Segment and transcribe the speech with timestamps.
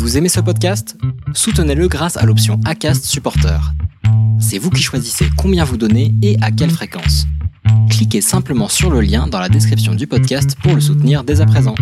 [0.00, 0.96] Vous aimez ce podcast?
[1.34, 3.60] Soutenez-le grâce à l'option ACAST Supporter.
[4.40, 7.26] C'est vous qui choisissez combien vous donnez et à quelle fréquence.
[7.90, 11.46] Cliquez simplement sur le lien dans la description du podcast pour le soutenir dès à
[11.46, 11.74] présent.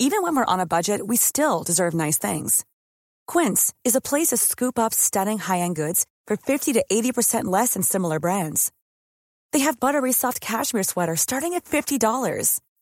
[0.00, 2.64] Even when we're on a budget, we still deserve nice things.
[3.28, 7.74] Quince is a place to scoop up stunning high-end goods for 50 to 80% less
[7.74, 8.72] than similar brands.
[9.52, 12.58] They have buttery soft cashmere sweaters starting at $50,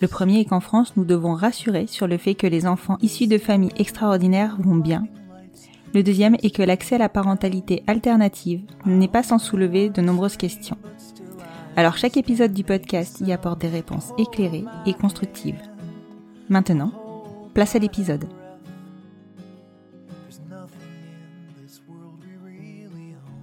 [0.00, 3.26] Le premier est qu'en France, nous devons rassurer sur le fait que les enfants issus
[3.26, 5.06] de familles extraordinaires vont bien.
[5.92, 10.36] Le deuxième est que l'accès à la parentalité alternative n'est pas sans soulever de nombreuses
[10.36, 10.78] questions.
[11.76, 15.60] Alors chaque épisode du podcast y apporte des réponses éclairées et constructives.
[16.48, 16.92] Maintenant,
[17.54, 18.24] place à l'épisode.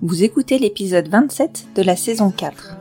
[0.01, 2.76] Vous écoutez l'épisode 27 de la saison 4.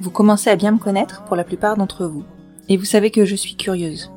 [0.00, 2.22] Vous commencez à bien me connaître pour la plupart d'entre vous,
[2.68, 4.12] et vous savez que je suis curieuse.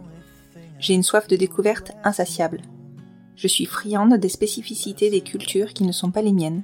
[0.77, 2.61] J'ai une soif de découverte insatiable.
[3.35, 6.61] Je suis friande des spécificités des cultures qui ne sont pas les miennes,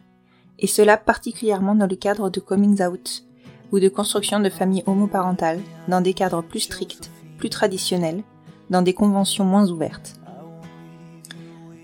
[0.60, 3.24] et cela particulièrement dans le cadre de coming out
[3.72, 8.24] ou de construction de familles homoparentales dans des cadres plus stricts, plus traditionnels,
[8.70, 10.20] dans des conventions moins ouvertes.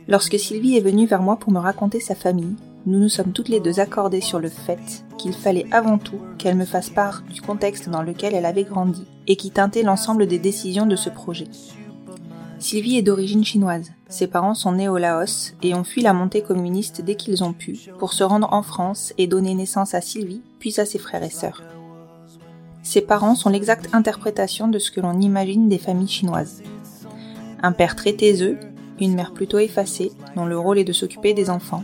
[0.07, 2.55] Lorsque Sylvie est venue vers moi pour me raconter sa famille,
[2.85, 6.57] nous nous sommes toutes les deux accordées sur le fait qu'il fallait avant tout qu'elle
[6.57, 10.39] me fasse part du contexte dans lequel elle avait grandi et qui teintait l'ensemble des
[10.39, 11.47] décisions de ce projet.
[12.59, 13.91] Sylvie est d'origine chinoise.
[14.09, 17.53] Ses parents sont nés au Laos et ont fui la montée communiste dès qu'ils ont
[17.53, 21.23] pu pour se rendre en France et donner naissance à Sylvie puis à ses frères
[21.23, 21.63] et sœurs.
[22.81, 26.63] Ses parents sont l'exacte interprétation de ce que l'on imagine des familles chinoises.
[27.61, 28.57] Un père très taiseux,
[28.99, 31.83] une mère plutôt effacée, dont le rôle est de s'occuper des enfants,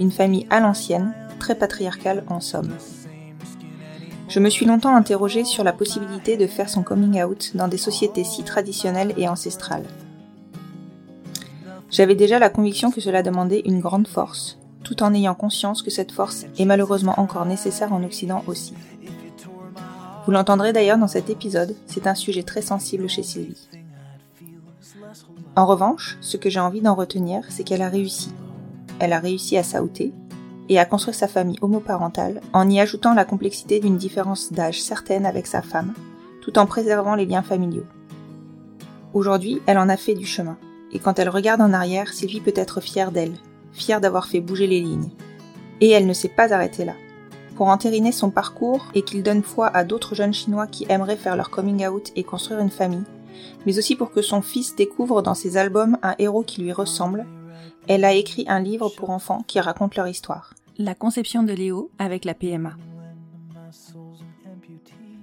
[0.00, 2.74] une famille à l'ancienne, très patriarcale en somme.
[4.28, 7.76] Je me suis longtemps interrogée sur la possibilité de faire son coming out dans des
[7.76, 9.86] sociétés si traditionnelles et ancestrales.
[11.90, 15.90] J'avais déjà la conviction que cela demandait une grande force, tout en ayant conscience que
[15.90, 18.74] cette force est malheureusement encore nécessaire en Occident aussi.
[20.24, 23.68] Vous l'entendrez d'ailleurs dans cet épisode, c'est un sujet très sensible chez Sylvie.
[25.56, 28.30] En revanche, ce que j'ai envie d'en retenir, c'est qu'elle a réussi.
[29.00, 30.12] Elle a réussi à s'outer
[30.68, 35.26] et à construire sa famille homoparentale en y ajoutant la complexité d'une différence d'âge certaine
[35.26, 35.94] avec sa femme,
[36.42, 37.86] tout en préservant les liens familiaux.
[39.14, 40.58] Aujourd'hui, elle en a fait du chemin,
[40.92, 43.34] et quand elle regarde en arrière, Sylvie peut être fière d'elle,
[43.72, 45.10] fière d'avoir fait bouger les lignes.
[45.80, 46.94] Et elle ne s'est pas arrêtée là.
[47.56, 51.36] Pour entériner son parcours et qu'il donne foi à d'autres jeunes Chinois qui aimeraient faire
[51.36, 53.04] leur coming out et construire une famille,
[53.64, 57.26] mais aussi pour que son fils découvre dans ses albums un héros qui lui ressemble,
[57.88, 60.54] elle a écrit un livre pour enfants qui raconte leur histoire.
[60.78, 62.76] La conception de Léo avec la PMA.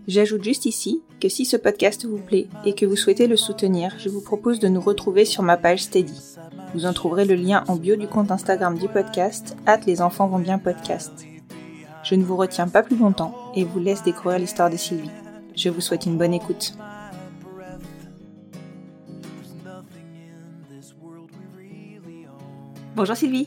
[0.07, 3.93] J'ajoute juste ici que si ce podcast vous plaît et que vous souhaitez le soutenir,
[3.99, 6.37] je vous propose de nous retrouver sur ma page Steady.
[6.73, 10.27] Vous en trouverez le lien en bio du compte Instagram du podcast, hâte les enfants
[10.27, 11.25] vont bien podcast.
[12.03, 15.11] Je ne vous retiens pas plus longtemps et vous laisse découvrir l'histoire de Sylvie.
[15.55, 16.77] Je vous souhaite une bonne écoute.
[22.97, 23.45] Bonjour Sylvie.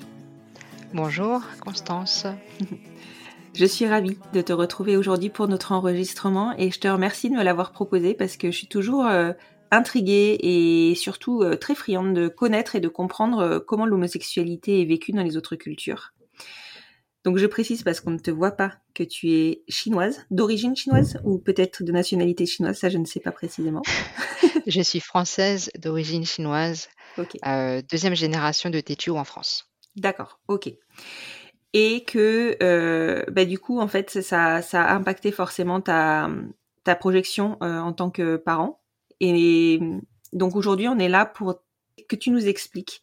[0.94, 2.24] Bonjour Constance.
[3.52, 7.34] Je suis ravie de te retrouver aujourd'hui pour notre enregistrement et je te remercie de
[7.34, 9.32] me l'avoir proposé parce que je suis toujours euh,
[9.72, 14.84] intriguée et surtout euh, très friande de connaître et de comprendre euh, comment l'homosexualité est
[14.84, 16.12] vécue dans les autres cultures.
[17.24, 21.20] Donc je précise parce qu'on ne te voit pas que tu es chinoise, d'origine chinoise
[21.24, 23.82] ou peut-être de nationalité chinoise, ça je ne sais pas précisément.
[24.66, 26.88] Je suis française d'origine chinoise,
[27.18, 29.70] Ok, euh, deuxième génération de Tétu en France.
[29.96, 30.70] d'accord, ok.
[31.72, 36.30] Et que euh, bah, du coup en fait ça, ça a impacté forcément ta,
[36.84, 38.80] ta projection en tant que parent.
[39.20, 39.80] Et
[40.32, 41.62] donc aujourd'hui, on est là pour
[42.08, 43.02] que tu nous expliques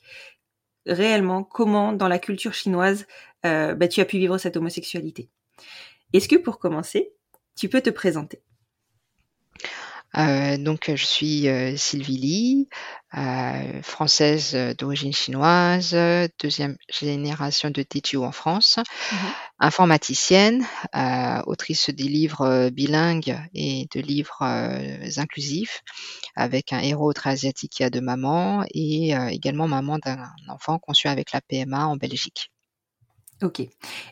[0.85, 3.05] réellement comment, dans la culture chinoise,
[3.75, 5.29] bah, tu as pu vivre cette homosexualité.
[6.13, 7.13] Est-ce que pour commencer,
[7.55, 8.41] tu peux te présenter?
[10.15, 12.69] Euh, donc, je suis euh, Sylvie Lee,
[13.17, 15.95] euh, française d'origine chinoise,
[16.39, 18.77] deuxième génération de Teacher en France,
[19.11, 19.15] mmh
[19.59, 20.63] informaticienne,
[21.47, 24.43] autrice des livres bilingues et de livres
[25.17, 25.81] inclusifs,
[26.35, 31.07] avec un héros très asiatique qui a deux mamans et également maman d'un enfant conçu
[31.07, 32.51] avec la PMA en Belgique.
[33.43, 33.61] Ok,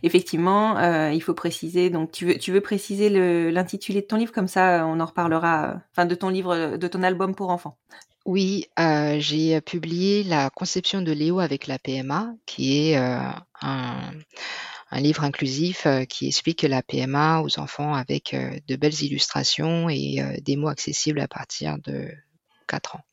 [0.03, 1.89] effectivement, euh, il faut préciser.
[1.89, 3.09] Donc, tu veux, tu veux préciser
[3.51, 5.69] l'intitulé de ton livre comme ça, on en reparlera.
[5.69, 7.77] Euh, enfin, de ton livre, de ton album pour enfants.
[8.25, 14.99] Oui, euh, j'ai publié la conception de Léo avec la PMA, qui est un, un,
[14.99, 18.35] livre inclusif qui explique la PMA aux enfants avec
[18.67, 22.09] de belles illustrations et des mots accessibles à partir de
[22.67, 23.03] 4 ans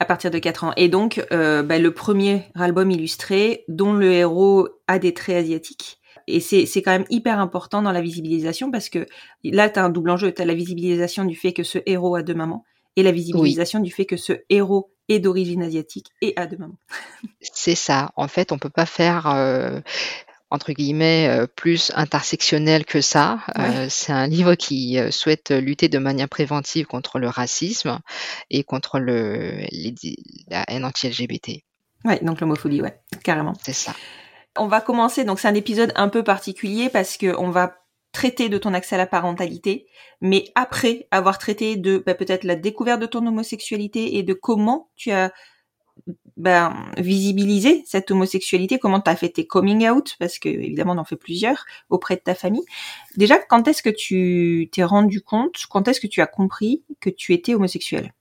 [0.00, 0.72] à partir de 4 ans.
[0.76, 6.00] Et donc, euh, bah, le premier album illustré dont le héros a des traits asiatiques.
[6.26, 9.06] Et c'est, c'est quand même hyper important dans la visibilisation parce que
[9.44, 10.32] là, tu as un double enjeu.
[10.32, 12.64] Tu as la visibilisation du fait que ce héros a deux mamans
[12.96, 16.78] et la visibilisation du fait que ce héros est d'origine asiatique et a deux mamans.
[17.40, 18.10] C'est ça.
[18.16, 19.80] En fait, on peut pas faire euh,
[20.50, 23.40] entre guillemets euh, plus intersectionnel que ça.
[23.58, 28.00] Euh, c'est un livre qui euh, souhaite lutter de manière préventive contre le racisme
[28.50, 29.64] et contre le,
[30.48, 31.62] la haine anti-LGBT.
[32.04, 33.54] Ouais, donc l'homophobie, ouais, carrément.
[33.62, 33.94] C'est ça.
[34.58, 37.76] On va commencer, donc c'est un épisode un peu particulier parce que on va
[38.12, 39.86] traiter de ton accès à la parentalité,
[40.20, 44.90] mais après avoir traité de bah, peut-être la découverte de ton homosexualité et de comment
[44.96, 45.30] tu as
[46.40, 48.78] ben, visibiliser cette homosexualité?
[48.78, 50.16] Comment tu as fait tes coming out?
[50.18, 52.64] Parce que évidemment, on en fait plusieurs auprès de ta famille.
[53.16, 57.10] Déjà, quand est-ce que tu t'es rendu compte Quand est-ce que tu as compris que
[57.10, 58.12] tu étais homosexuel?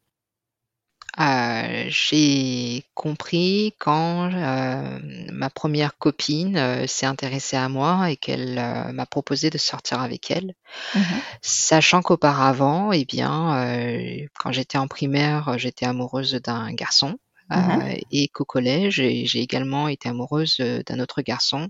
[1.20, 5.00] Euh, j'ai compris quand euh,
[5.32, 8.56] ma première copine euh, s'est intéressée à moi et qu'elle
[8.94, 10.54] m'a proposé de sortir avec elle,
[10.96, 11.00] mmh
[11.42, 17.18] sachant qu'auparavant, eh bien, quand j'étais en primaire, j'étais amoureuse d'un garçon.
[17.50, 21.70] Mmh euh, et qu'au collège, j'ai également été amoureuse euh, d'un autre garçon,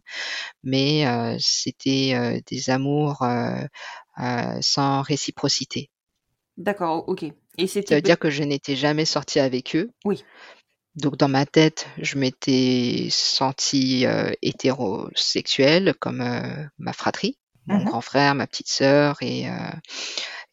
[0.63, 3.25] mais euh, c'était des amours
[4.61, 5.89] sans réciprocité.
[6.57, 7.25] D'accord, ok.
[7.57, 9.89] Et c'était à dire que je n'étais jamais sortie avec eux.
[10.03, 10.23] Oui.
[10.95, 14.05] Donc dans ma tête, je m'étais sentie
[14.41, 16.23] hétérosexuelle comme
[16.77, 17.37] ma fratrie,
[17.67, 19.45] mon mmh grand frère, ma petite sœur et,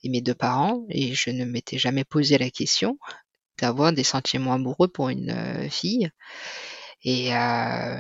[0.05, 2.99] et mes deux parents, et je ne m'étais jamais posé la question
[3.59, 6.11] d'avoir des sentiments amoureux pour une euh, fille.
[7.03, 7.97] Et euh,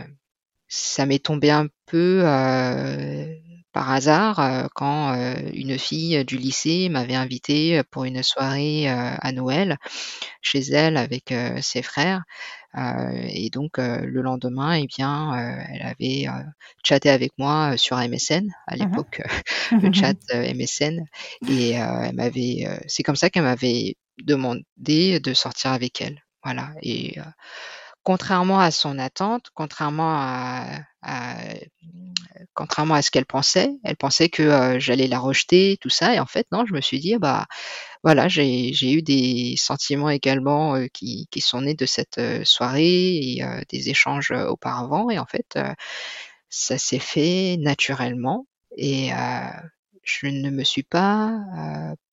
[0.68, 3.26] ça m'est tombé un peu euh,
[3.72, 5.14] par hasard quand
[5.52, 9.76] une fille du lycée m'avait invité pour une soirée à Noël
[10.40, 12.22] chez elle avec ses frères.
[12.74, 16.26] et donc le lendemain, eh bien, elle avait
[16.82, 19.22] chatté avec moi sur MSN à mmh l'époque,
[19.82, 21.04] le chat MSN,
[21.46, 22.66] et elle m'avait.
[22.88, 26.22] c'est comme ça qu'elle m'avait demandé de sortir avec elle.
[26.44, 26.70] Voilà.
[26.82, 27.16] Et
[28.02, 30.66] contrairement à son attente, contrairement à,
[32.54, 36.14] contrairement à ce qu'elle pensait, elle pensait que j'allais la rejeter, tout ça.
[36.14, 37.46] Et en fait, non, je me suis dit, bah
[38.04, 43.88] voilà, j'ai eu des sentiments également qui, qui, sont nés de cette soirée et des
[43.88, 45.10] échanges auparavant.
[45.10, 45.58] Et en fait,
[46.48, 48.46] ça s'est fait naturellement.
[48.76, 49.10] Et
[50.06, 51.38] je ne me suis pas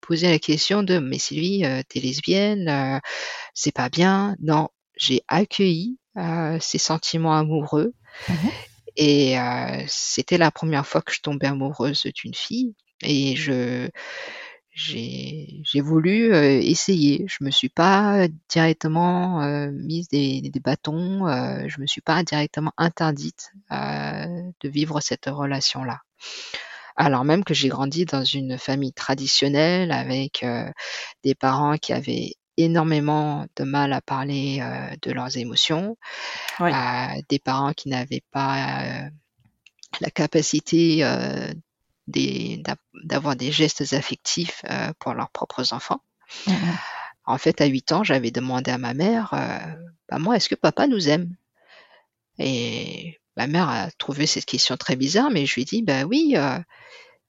[0.02, 3.00] posé la question de mais Sylvie, t'es lesbienne,
[3.54, 4.36] c'est pas bien?
[4.42, 5.98] Non, j'ai accueilli
[6.60, 7.94] ces sentiments amoureux
[8.28, 8.34] mmh
[8.96, 9.36] et
[9.88, 13.90] c'était la première fois que je tombais amoureuse d'une fille et je
[14.76, 17.26] j'ai voulu essayer.
[17.28, 21.28] Je me suis pas directement mise des, des bâtons,
[21.68, 26.02] je me suis pas directement interdite de vivre cette relation-là
[26.96, 30.46] alors même que j'ai grandi dans une famille traditionnelle avec
[31.24, 34.62] des parents qui avaient énormément de mal à parler
[35.02, 35.98] de leurs émotions,
[36.60, 39.10] des parents qui n'avaient pas
[40.02, 41.04] la capacité
[42.08, 44.64] d'avoir des gestes affectifs
[45.00, 46.02] pour leurs propres enfants.
[46.48, 46.54] Mmh
[47.26, 49.30] en fait, à 8 ans, j'avais demandé à ma mère,
[50.10, 51.34] bah moi, est-ce que papa nous aime?
[52.38, 56.04] Et Ma mère a trouvé cette question très bizarre, mais je lui ai dit, bah
[56.04, 56.60] oui, euh,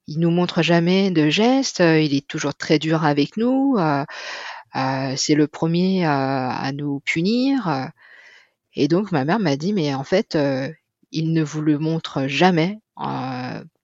[0.07, 4.05] il nous montre jamais de gestes, euh, il est toujours très dur avec nous, euh,
[4.77, 7.91] euh c'est le premier à nous punir.
[8.75, 10.37] Et donc ma mère m'a dit, mais en fait,
[11.13, 12.81] il ne vous le montre jamais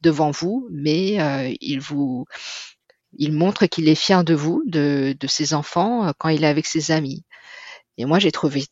[0.03, 2.27] devant vous, mais il vous
[3.19, 6.67] il montre qu'il est fier de vous, de, de ses enfants, quand il est avec
[6.67, 7.25] ses amis.
[7.99, 8.67] Et moi, j'ai trouvé,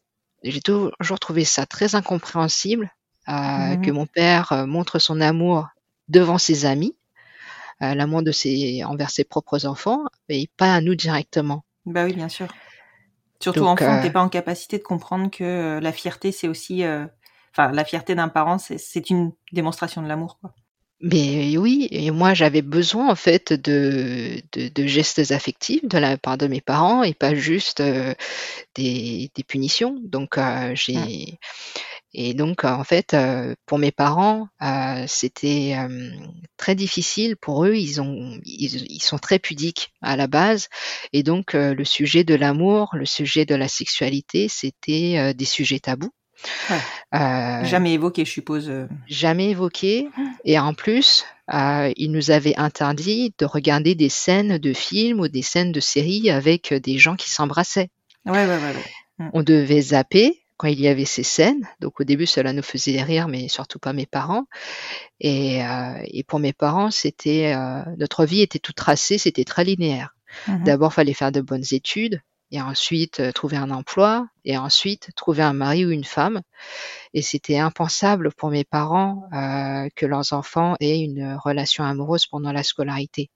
[0.44, 2.90] j'ai toujours trouvé ça très incompréhensible
[3.28, 3.82] euh, Mhm.
[3.82, 5.68] que mon père euh, montre son amour
[6.08, 6.96] devant ses amis,
[7.82, 11.64] euh, l'amour de ses envers ses propres enfants, et pas à nous directement.
[11.86, 12.48] Bah oui, bien sûr.
[13.40, 16.82] Surtout Donc, enfant, t'es pas en capacité de comprendre que la fierté, c'est aussi,
[17.52, 20.52] enfin, la fierté d'un parent, c'est c'est une démonstration de l'amour, quoi.
[21.00, 26.18] Mais oui, et moi j'avais besoin en fait de, de, de gestes affectifs de la
[26.18, 28.14] part de mes parents et pas juste euh,
[28.74, 29.96] des, des punitions.
[30.02, 31.38] Donc euh, j'ai
[32.14, 36.10] et donc en fait euh, pour mes parents euh, c'était euh,
[36.56, 37.74] très difficile pour eux.
[37.74, 40.68] Ils ont ils, ils sont très pudiques à la base
[41.12, 46.12] et donc le sujet de l'amour, le sujet de la sexualité, c'était des sujets tabous.
[46.70, 46.78] Ouais.
[47.14, 48.70] Euh, Jamais évoqué, je suppose.
[49.08, 50.08] jamais évoqué.
[50.44, 55.28] Et en plus, euh, il nous avait interdit de regarder des scènes de films ou
[55.28, 57.88] des scènes de séries avec des gens qui s'embrassaient.
[58.24, 58.74] Ouais, ouais, ouais.
[59.18, 59.30] ouais.
[59.32, 61.66] On devait zapper quand il y avait ces scènes.
[61.80, 64.44] Donc au début, cela nous faisait rire, mais surtout pas mes parents.
[65.20, 69.64] Et, euh, et pour mes parents, c'était euh, notre vie était toute tracée, c'était très
[69.64, 70.14] linéaire.
[70.48, 70.64] Mhm.
[70.64, 75.42] D'abord, fallait faire de bonnes études, et ensuite euh, trouver un emploi, et ensuite trouver
[75.42, 76.42] un mari ou une femme.
[77.14, 79.22] Et c'était impensable pour mes parents
[79.96, 83.30] que leurs enfants aient une relation amoureuse pendant la scolarité.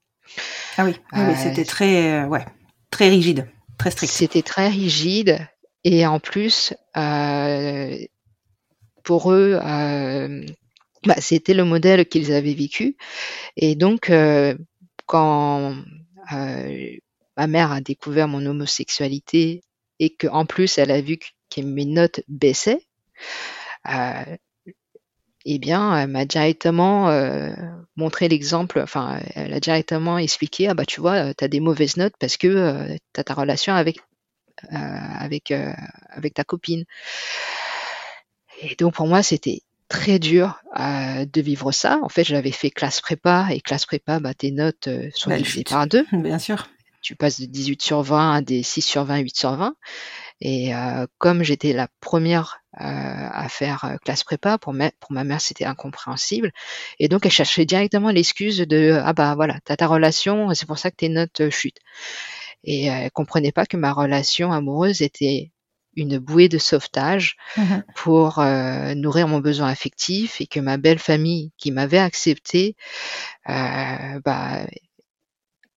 [0.77, 0.95] Ah oui,
[1.35, 2.45] c'était très, ouais,
[2.91, 4.11] très rigide, très strict.
[4.11, 5.47] C'était très rigide,
[5.83, 7.97] et en plus, euh,
[9.03, 10.45] pour eux, euh,
[11.05, 12.95] bah, c'était le modèle qu'ils avaient vécu.
[13.57, 14.55] Et donc, euh,
[15.05, 15.75] quand
[17.37, 19.61] ma mère a découvert mon homosexualité
[19.99, 22.85] et que en plus elle a vu que mes notes baissaient,
[25.45, 27.09] eh bien, elle m'a directement
[27.95, 31.97] montré l'exemple, enfin, elle a directement expliqué, ah bah tu vois, tu as des mauvaises
[31.97, 33.99] notes parce que euh, tu as ta relation avec,
[34.71, 35.71] avec, euh,
[36.09, 36.83] avec ta copine.
[38.61, 41.99] Et donc pour moi, c'était très dur euh, de vivre ça.
[42.03, 45.37] En fait, j'avais fait classe prépa et classe prépa, bah, tes notes euh, sont Bah,
[45.37, 46.05] divisées par deux.
[46.11, 46.67] Bien sûr.
[47.01, 49.75] Tu passes de 18 sur 20 à des 6 sur 20, 8 sur 20.
[50.39, 55.11] Et euh, comme j'étais la première euh, à faire euh, classe prépa, pour, ma- pour
[55.11, 56.51] ma mère, c'était incompréhensible.
[56.99, 60.77] Et donc, elle cherchait directement l'excuse de Ah bah voilà, t'as ta relation, c'est pour
[60.79, 61.79] ça que tes notes euh, chutent.
[62.63, 65.51] Et euh, elle comprenait pas que ma relation amoureuse était
[65.95, 67.83] une bouée de sauvetage Mhm.
[67.95, 72.75] pour euh, nourrir mon besoin affectif et que ma belle famille qui m'avait accepté
[73.49, 74.65] euh, bah,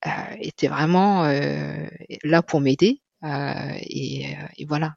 [0.07, 1.87] euh, était vraiment euh,
[2.23, 4.95] là pour m'aider euh, et, et voilà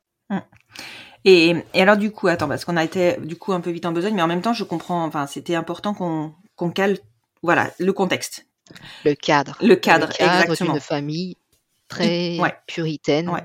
[1.25, 3.85] Et, et alors du coup, attends, parce qu'on a été du coup un peu vite
[3.85, 5.03] en besogne, mais en même temps, je comprends.
[5.03, 6.97] Enfin, c'était important qu'on qu'on cale,
[7.43, 8.45] voilà, le contexte.
[9.03, 10.73] le cadre Le cadre, le cadre exactement.
[10.73, 11.35] d'une famille
[11.89, 12.53] très Ouais.
[12.67, 13.43] puritaine Ouais.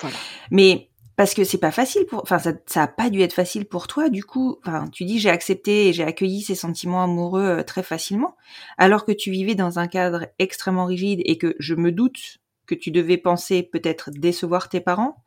[0.00, 0.16] voilà
[0.52, 3.66] Mais parce que c'est pas facile pour, enfin, ça, ça a pas dû être facile
[3.66, 4.08] pour toi.
[4.08, 7.82] Du coup, enfin, tu dis j'ai accepté et j'ai accueilli ces sentiments amoureux euh, très
[7.82, 8.36] facilement,
[8.78, 12.74] alors que tu vivais dans un cadre extrêmement rigide et que je me doute que
[12.74, 15.22] tu devais penser peut-être décevoir tes parents.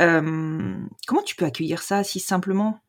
[0.00, 0.74] Euh,
[1.06, 2.80] comment tu peux accueillir ça si simplement?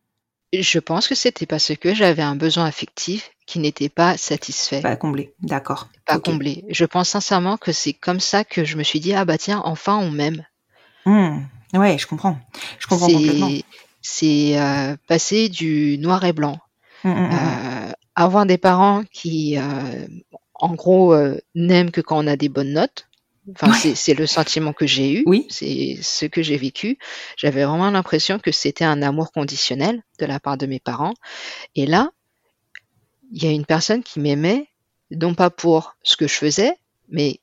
[0.61, 4.95] Je pense que c'était parce que j'avais un besoin affectif qui n'était pas satisfait pas
[4.95, 5.89] comblé D'accord.
[6.05, 9.25] pas comblé je pense sincèrement que c'est comme ça que je me suis dit ah
[9.25, 10.45] bah tiens enfin on m'aime
[11.05, 11.41] Hmm.
[11.73, 12.37] Ouais, je comprends.
[12.79, 13.51] Je comprends complètement.
[14.01, 16.57] c'est euh, passer du noir et blanc
[17.03, 17.31] Hmm, hmm, hmm.
[17.33, 20.07] Euh, avoir des parents qui, euh,
[20.55, 21.15] en gros,
[21.53, 23.07] n'aiment que quand on a des bonnes notes.
[23.51, 23.95] Enfin, Ouais.
[23.95, 25.23] c'est, le sentiment que j'ai eu.
[25.25, 25.45] Oui.
[25.49, 26.97] C'est ce que j'ai vécu.
[27.37, 31.13] J'avais vraiment l'impression que c'était un amour conditionnel de la part de mes parents.
[31.75, 32.09] Et là,
[33.31, 34.67] il y a une personne qui m'aimait,
[35.11, 36.73] non pas pour ce que je faisais,
[37.09, 37.39] mais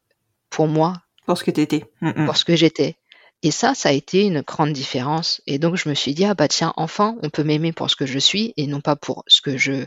[0.51, 0.95] pour moi,
[1.27, 1.85] Pour ce que t'étais.
[2.01, 2.27] Hmm, hmm.
[2.27, 2.97] pour ce que j'étais.
[3.45, 5.41] Et ça, ça a été une grande différence.
[5.47, 7.97] Et donc, je me suis dit, ah bah tiens, enfin, on peut m'aimer pour ce
[7.97, 9.85] que je suis et non pas pour ce que je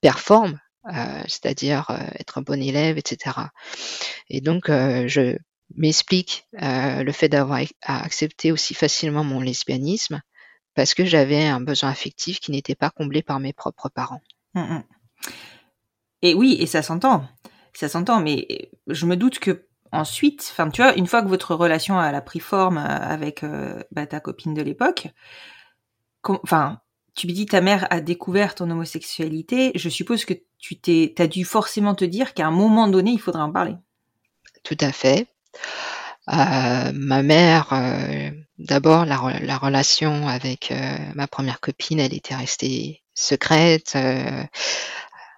[0.00, 0.60] performe,
[0.92, 3.52] euh, c'est-à-dire euh, être un bon élève, etc.
[4.28, 5.36] Et donc, euh, je
[5.76, 10.20] m'explique le fait d'avoir ac- à accepter aussi facilement mon lesbianisme
[10.74, 14.20] parce que j'avais un besoin affectif qui n'était pas comblé par mes propres parents.
[14.54, 14.82] Mm, mm.
[16.22, 17.26] Et oui, et ça s'entend.
[17.72, 21.54] Ça s'entend, mais je me doute que ensuite, enfin, tu vois, une fois que votre
[21.54, 23.44] relation a pris forme avec
[23.90, 25.08] bah, ta copine de l'époque,
[26.22, 26.80] enfin,
[27.14, 31.26] tu me dis ta mère a découvert ton homosexualité, je suppose que tu t'es, t'as
[31.26, 33.74] dû forcément te dire qu'à un moment donné, il faudrait en parler.
[34.62, 35.28] Tout à fait.
[36.30, 42.14] Euh, ma mère, euh, d'abord, la, re- la relation avec euh, ma première copine, elle
[42.14, 43.96] était restée secrète,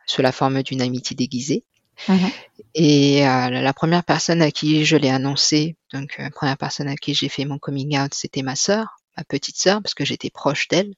[0.06, 1.64] sous la forme d'une amitié déguisée.
[2.08, 2.30] Mhm.
[2.74, 7.14] Et la première personne à qui je l'ai annoncé, donc la première personne à qui
[7.14, 10.68] j'ai fait mon coming out, c'était ma sœur, ma petite sœur, parce que j'étais proche
[10.68, 10.92] d'elle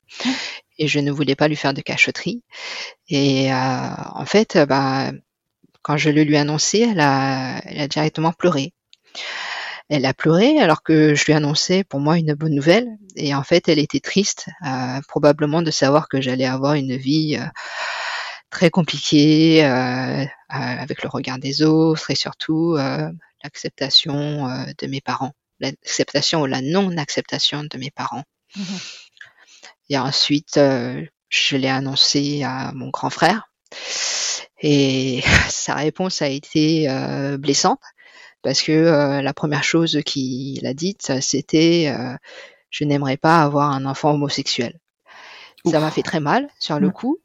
[0.79, 2.43] et je ne voulais pas lui faire de cachotterie.
[3.09, 5.13] Et euh, en fait, bah,
[5.83, 8.73] quand je le lui ai annoncé, elle a, elle a directement pleuré.
[9.89, 12.87] Elle a pleuré alors que je lui annonçais pour moi une bonne nouvelle.
[13.17, 17.39] Et en fait, elle était triste, euh, probablement de savoir que j'allais avoir une vie
[17.41, 17.47] euh,
[18.51, 23.11] très compliquée, euh, euh, avec le regard des autres et surtout euh,
[23.45, 28.25] l'acceptation euh, de mes parents, l'acceptation ou la non-acceptation de mes parents.
[28.57, 28.65] Mhm.
[29.91, 33.51] Et ensuite, euh, je l'ai annoncé à mon grand frère.
[34.61, 37.81] Et sa réponse a été euh, blessante
[38.43, 41.93] parce que euh, la première chose qu'il a dite, c'était
[42.71, 44.79] je n'aimerais pas avoir un enfant homosexuel.
[45.65, 47.19] Ça m'a fait très mal sur le coup.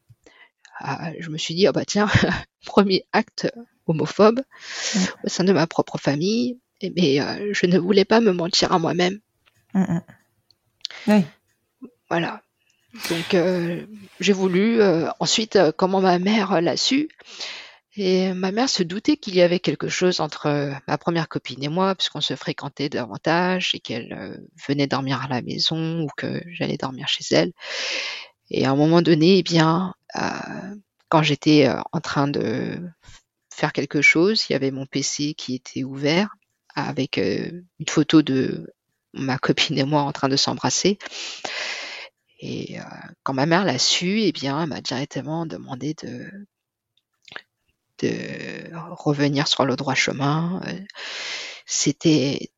[1.19, 2.09] Je me suis dit, ah bah tiens,
[2.65, 3.51] premier acte
[3.85, 4.41] homophobe
[5.23, 6.59] au sein de ma propre famille,
[6.95, 9.19] mais euh, je ne voulais pas me mentir à moi-même.
[9.73, 10.01] Mhm.
[11.07, 11.23] Oui.
[12.09, 12.41] Voilà.
[13.09, 13.85] Donc euh,
[14.19, 17.09] j'ai voulu euh, ensuite comment ma mère l'a su
[17.95, 21.69] et ma mère se doutait qu'il y avait quelque chose entre ma première copine et
[21.69, 26.77] moi puisqu'on se fréquentait davantage et qu'elle venait dormir à la maison ou que j'allais
[26.77, 27.51] dormir chez elle.
[28.49, 29.93] Et à un moment donné, eh bien,
[31.09, 32.79] quand j'étais en train de
[33.53, 36.35] faire quelque chose, il y avait mon PC qui était ouvert
[36.75, 38.73] avec euh, une photo de
[39.13, 40.97] ma copine et moi en train de s'embrasser.
[42.39, 42.83] Et euh,
[43.23, 46.29] quand ma mère l'a su, eh bien, elle m'a directement demandé de,
[47.99, 50.61] de revenir sur le droit chemin.
[50.67, 50.79] Euh,
[51.65, 52.51] C'était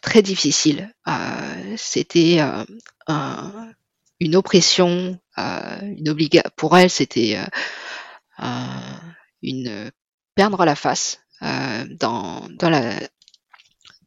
[0.00, 0.92] très difficile.
[1.76, 3.72] C'était un-
[4.20, 7.38] une oppression, une obliga pour elle, c'était
[8.38, 9.00] un-
[9.42, 9.90] une
[10.34, 12.94] perdre la face dans, dans la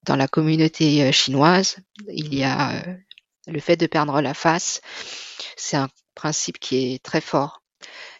[0.04, 1.78] dans la communauté euh, chinoise.
[2.08, 2.96] Il y a euh,
[3.48, 4.82] le fait de perdre la face,
[5.56, 7.64] c'est un principe qui est très fort.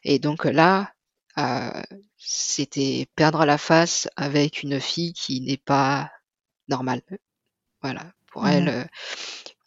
[0.04, 0.92] Et donc là,
[1.38, 1.82] euh,
[2.18, 6.12] c'était perdre la face avec une fille qui n'est pas
[6.68, 7.02] normale.
[7.82, 8.12] Voilà.
[8.32, 8.84] Pour elle, euh,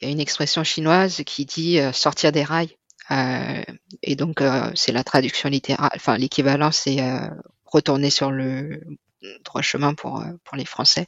[0.01, 2.77] il y a une expression chinoise qui dit euh, sortir des rails.
[3.11, 3.63] Euh,
[4.03, 7.29] et donc, euh, c'est la traduction littérale, enfin, l'équivalent, c'est euh,
[7.65, 8.83] retourner sur le
[9.45, 11.07] droit chemin pour, euh, pour les Français.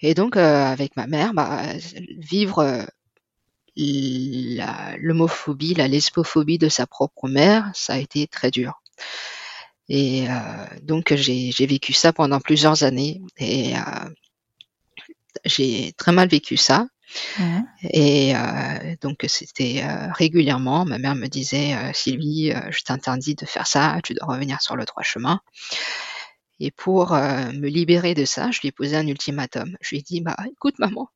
[0.00, 1.62] Et donc, euh, avec ma mère, bah,
[2.18, 2.84] vivre euh,
[3.76, 8.80] la- l'homophobie, la lesbophobie de sa propre mère, ça a été très dur.
[9.88, 10.32] Et euh,
[10.82, 13.80] donc, j'ai vécu ça pendant plusieurs années et euh,
[15.44, 16.86] j'ai très mal vécu ça.
[17.90, 23.98] Et euh, donc, c'était régulièrement, ma mère me disait, Sylvie, je t'interdis de faire ça,
[24.02, 25.40] tu dois revenir sur le droit chemin.
[26.60, 29.76] Et pour euh, me libérer de ça, je lui ai posé un ultimatum.
[29.80, 31.08] Je lui ai dit, bah, écoute, maman,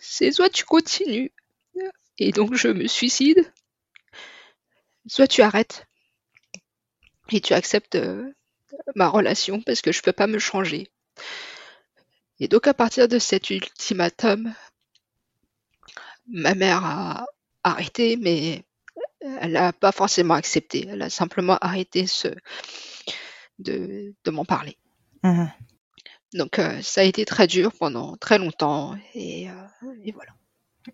[0.00, 1.32] c'est soit tu continues
[2.18, 3.52] et donc je me suicide,
[5.06, 5.86] soit tu arrêtes
[7.30, 8.32] et tu acceptes euh,
[8.94, 10.90] ma relation parce que je peux pas me changer.
[12.38, 14.54] Et donc à partir de cet ultimatum,
[16.28, 17.26] ma mère a
[17.64, 18.64] arrêté, mais
[19.20, 20.86] elle n'a pas forcément accepté.
[20.88, 22.28] Elle a simplement arrêté ce,
[23.58, 24.76] de, de m'en parler.
[25.22, 25.50] Mhm.
[26.34, 29.52] Donc euh, ça a été très dur pendant très longtemps et, euh,
[30.04, 30.32] et voilà.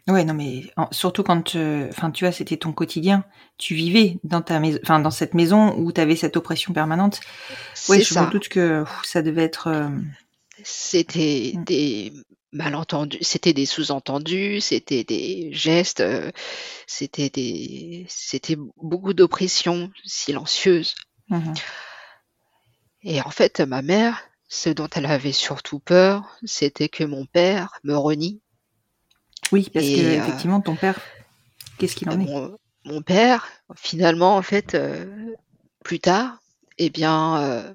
[0.07, 3.25] Ouais, non, mais en- surtout quand, euh, enfin, tu vois, c'était ton quotidien.
[3.59, 7.20] Tu vivais dans ta maison, enfin, dans cette maison où tu avais cette oppression permanente.
[7.88, 8.27] Ouais, je ça.
[8.27, 9.66] me doute que ouf, ça devait être.
[9.66, 9.88] euh,
[10.62, 11.64] C'était Mm.
[11.64, 12.12] des
[12.53, 16.03] malentendus, c'était des sous-entendus, c'était des gestes,
[16.87, 20.94] c'était des, c'était beaucoup d'oppression silencieuse.
[21.31, 21.55] mhm.
[23.02, 27.78] Et en fait, ma mère, ce dont elle avait surtout peur, c'était que mon père
[27.84, 28.42] me renie.
[29.52, 31.00] Oui, parce que euh, effectivement, ton père,
[31.78, 32.24] qu'est-ce qu'il en est?
[32.24, 35.34] Mon, mon père, finalement, en fait, euh,
[35.82, 36.40] plus tard,
[36.78, 37.74] eh bien, euh,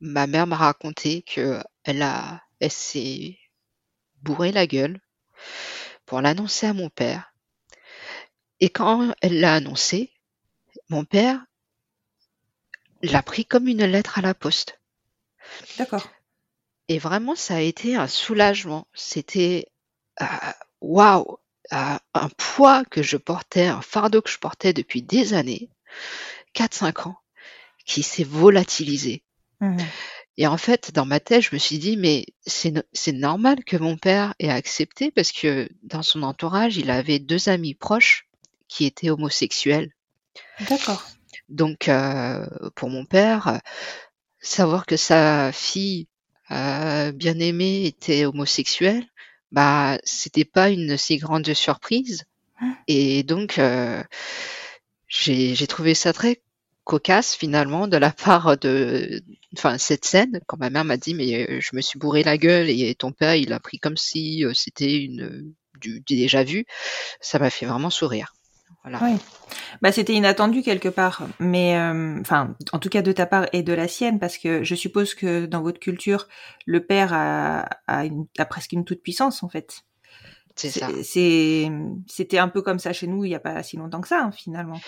[0.00, 3.38] ma mère m'a raconté que elle a, elle s'est
[4.22, 5.00] bourré la gueule
[6.06, 7.32] pour l'annoncer à mon père.
[8.60, 10.12] Et quand elle l'a annoncé,
[10.88, 11.44] mon père
[13.10, 14.80] l'a pris comme une lettre à la poste.
[15.78, 16.08] D'accord.
[16.88, 18.86] Et vraiment, ça a été un soulagement.
[18.94, 19.66] C'était
[20.20, 20.26] euh,
[20.80, 21.38] waouh,
[21.72, 25.70] euh, un poids que je portais, un fardeau que je portais depuis des années,
[26.54, 27.16] 4-5 ans,
[27.86, 29.22] qui s'est volatilisé.
[29.60, 29.78] Mhm.
[30.36, 33.64] Et en fait, dans ma tête, je me suis dit, mais c'est no- c'est normal
[33.64, 38.26] que mon père ait accepté parce que dans son entourage, il avait deux amis proches
[38.66, 39.92] qui étaient homosexuels.
[40.68, 41.06] D'accord.
[41.48, 43.60] Donc, euh, pour mon père,
[44.40, 46.08] savoir que sa fille
[46.50, 49.06] euh, bien-aimée était homosexuelle,
[49.52, 52.24] bah, c'était pas une si grande surprise.
[52.88, 54.02] Et donc, euh,
[55.08, 56.42] j'ai j'ai trouvé ça très
[56.84, 59.22] cocasse finalement de la part de,
[59.56, 62.36] enfin cette scène quand ma mère m'a dit mais euh, je me suis bourré la
[62.38, 66.44] gueule et ton père il a pris comme si euh, c'était une du, du déjà
[66.44, 66.64] vu,
[67.20, 68.32] ça m'a fait vraiment sourire.
[68.84, 69.00] Voilà.
[69.02, 69.16] Oui.
[69.82, 73.62] Bah, c'était inattendu quelque part, mais euh, enfin, en tout cas de ta part et
[73.62, 76.28] de la sienne, parce que je suppose que dans votre culture,
[76.66, 79.80] le père a, a, une- a presque une toute puissance en fait.
[80.56, 80.88] C'est ça.
[81.02, 81.68] C'est,
[82.06, 84.20] c'était un peu comme ça chez nous il y a pas si longtemps que ça
[84.22, 84.80] hein, finalement.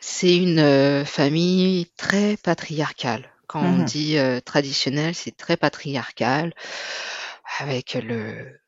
[0.00, 3.30] C'est une euh, famille très patriarcale.
[3.46, 3.84] Quand on Mhm.
[3.84, 6.52] dit euh, traditionnel, c'est très patriarcal,
[7.60, 8.58] avec le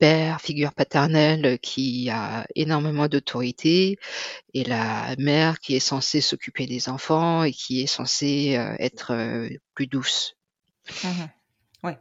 [0.00, 3.98] père, figure paternelle, qui a énormément d'autorité,
[4.54, 9.12] et la mère qui est censée s'occuper des enfants et qui est censée euh, être
[9.12, 10.36] euh, plus douce.
[11.04, 11.28] Mhm.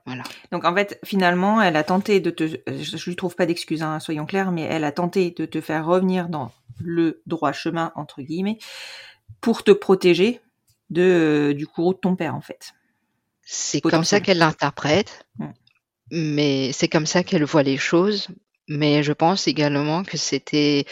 [0.05, 0.23] Voilà.
[0.51, 3.99] Donc en fait, finalement, elle a tenté de te, je lui trouve pas d'excuses, hein,
[3.99, 8.21] soyons clairs, mais elle a tenté de te faire revenir dans le droit chemin entre
[8.21, 8.57] guillemets
[9.39, 10.41] pour te protéger
[10.89, 12.73] de du courroux de ton père en fait.
[13.41, 15.51] C'est comme ça qu'elle l'interprète, Mm.
[16.11, 18.27] Mais c'est comme ça qu'elle voit les choses.
[18.67, 20.85] Mais je pense également que c'était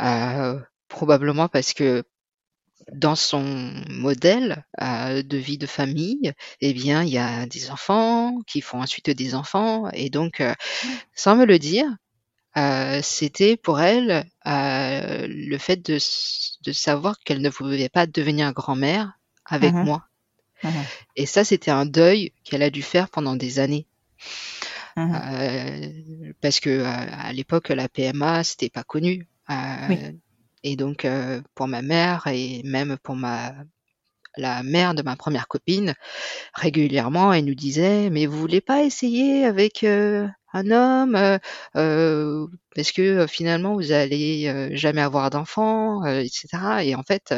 [0.00, 0.58] euh,
[0.88, 2.04] probablement parce que
[2.92, 3.42] dans son
[3.90, 8.80] modèle euh, de vie de famille, eh bien, il y a des enfants qui font
[8.82, 10.54] ensuite des enfants, et donc, euh,
[11.14, 11.86] sans me le dire,
[12.58, 15.98] euh, c'était pour elle euh, le fait de,
[16.64, 19.12] de savoir qu'elle ne pouvait pas devenir grand-mère
[19.46, 19.82] avec Mhm.
[19.82, 20.04] moi.
[20.64, 20.90] Mhm.
[21.16, 23.87] Et ça, c'était un deuil qu'elle a dû faire pendant des années.
[24.96, 25.14] Mhm.
[25.14, 29.28] Euh, parce que euh, à l'époque, la PMA, c'était pas connu.
[29.50, 29.54] Euh,
[29.88, 29.98] Oui.
[30.64, 31.06] Et donc,
[31.54, 33.54] pour ma mère et même pour ma
[34.36, 35.94] la mère de ma première copine,
[36.54, 39.84] régulièrement, elle nous disait, mais vous voulez pas essayer avec
[40.52, 41.38] un homme euh,
[41.76, 46.84] euh, parce que euh, finalement vous allez jamais avoir d'enfants, etc.
[46.84, 47.34] Et en fait,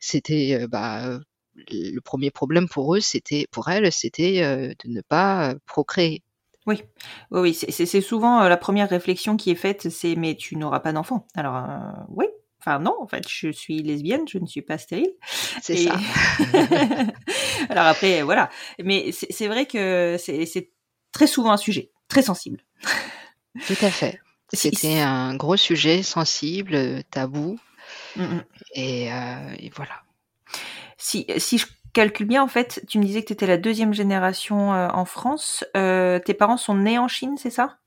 [0.00, 1.18] c'était bah,
[1.54, 6.22] le premier problème pour eux, c'était pour elle, c'était euh, de ne pas euh, procréer.
[6.66, 6.80] Oui,
[7.32, 10.92] oui, c'est- souvent euh, la première réflexion qui est faite, c'est mais tu n'auras pas
[10.92, 11.26] d'enfant.
[11.34, 12.26] Alors euh, oui,
[12.60, 15.10] enfin non, en fait, je suis lesbienne, je ne suis pas stérile.
[15.60, 15.96] C'est Et- ça.
[17.68, 18.48] Alors après, voilà.
[18.82, 20.70] Mais c'est vrai que c'est
[21.12, 22.60] très souvent un sujet très sensible.
[23.66, 24.20] Tout à fait.
[24.54, 27.58] C'était un gros sujet sensible, tabou,
[28.16, 28.44] Mm, mm.
[28.74, 30.02] et, euh, et voilà.
[31.02, 33.92] Si, si je calcule bien, en fait, tu me disais que tu étais la deuxième
[33.92, 35.64] génération euh, en France.
[35.76, 37.78] Euh, tes parents sont nés en Chine, c'est ça?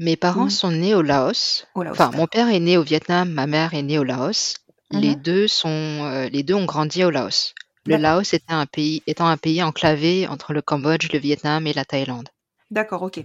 [0.00, 0.50] Mes parents Mhm.
[0.50, 1.66] sont nés au Laos.
[1.76, 4.56] Au Laos, Enfin, mon père est né au Vietnam, ma mère est née au Laos.
[4.90, 5.22] Les Mhm.
[5.22, 7.54] deux sont, euh, les deux ont grandi au Laos.
[7.84, 7.96] Le.
[7.96, 11.84] Laos était un pays, étant un pays enclavé entre le Cambodge, le Vietnam et la
[11.84, 12.28] Thaïlande.
[12.72, 13.24] D'accord, ok.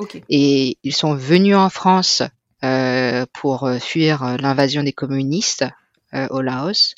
[0.00, 0.20] Ok.
[0.28, 2.24] Et ils sont venus en France
[3.32, 5.64] pour fuir l'invasion des communistes
[6.14, 6.94] euh, au Laos.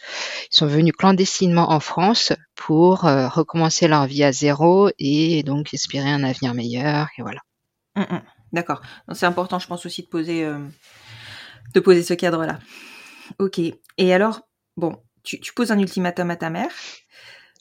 [0.51, 5.73] Ils sont venus clandestinement en France pour euh, recommencer leur vie à zéro et donc
[5.75, 7.09] espérer un avenir meilleur.
[7.19, 7.41] Et voilà.
[7.97, 8.23] Mm, mm.
[8.53, 8.81] D'accord.
[9.09, 10.59] Donc, C'est important, je pense aussi de poser, euh,
[11.75, 12.59] de poser ce cadre-là.
[13.39, 13.59] Ok.
[13.99, 14.41] Et alors,
[14.77, 16.71] bon, tu, tu poses un ultimatum à ta mère.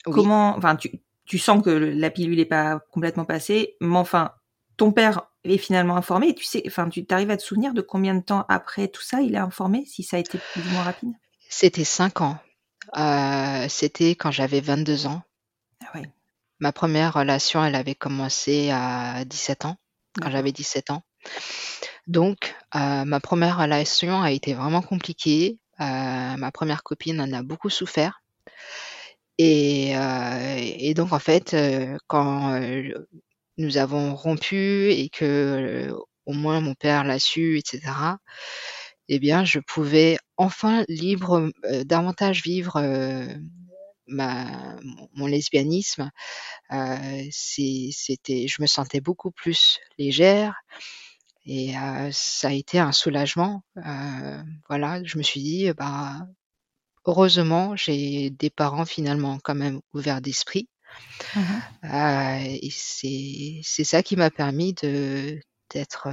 [0.06, 0.12] Oui.
[0.14, 0.92] Comment, enfin, tu,
[1.24, 4.32] tu sens que le- la pilule n'est pas complètement passée, mais enfin,
[4.76, 6.28] ton père est finalement informé.
[6.28, 9.02] Et tu sais, enfin, tu t'arrives à te souvenir de combien de temps après tout
[9.02, 11.12] ça il est informé, si ça a été plus ou moins rapide?
[11.48, 12.38] C'était cinq ans.
[12.96, 15.22] Euh, C'était quand j'avais 22 ans.
[15.80, 16.10] Ah ouais.
[16.60, 19.76] Ma première relation, elle avait commencé à 17 ans,
[20.14, 20.32] quand D'accord.
[20.32, 21.02] j'avais 17 ans.
[22.06, 25.58] Donc, euh, ma première relation a été vraiment compliquée.
[25.80, 28.22] Euh, ma première copine en a beaucoup souffert.
[29.38, 33.06] Et, euh, et donc, en fait, euh, quand euh,
[33.56, 35.92] nous avons rompu et que
[36.26, 37.80] au moins mon père l'a su, etc.,
[39.08, 43.26] eh bien, je pouvais enfin libre, euh, davantage vivre euh,
[44.06, 44.76] ma,
[45.14, 46.10] mon, lesbianisme.
[46.72, 50.54] Euh, c'était, je me sentais beaucoup plus légère
[51.46, 53.62] et euh, ça a été un soulagement.
[53.78, 56.26] Euh, voilà, je me suis dit, bah,
[57.04, 60.68] heureusement, j'ai des parents finalement quand même ouverts d'esprit.
[61.36, 61.62] Mhm.
[61.84, 65.40] Euh, et c'est ça qui m'a permis de
[65.70, 66.08] d'être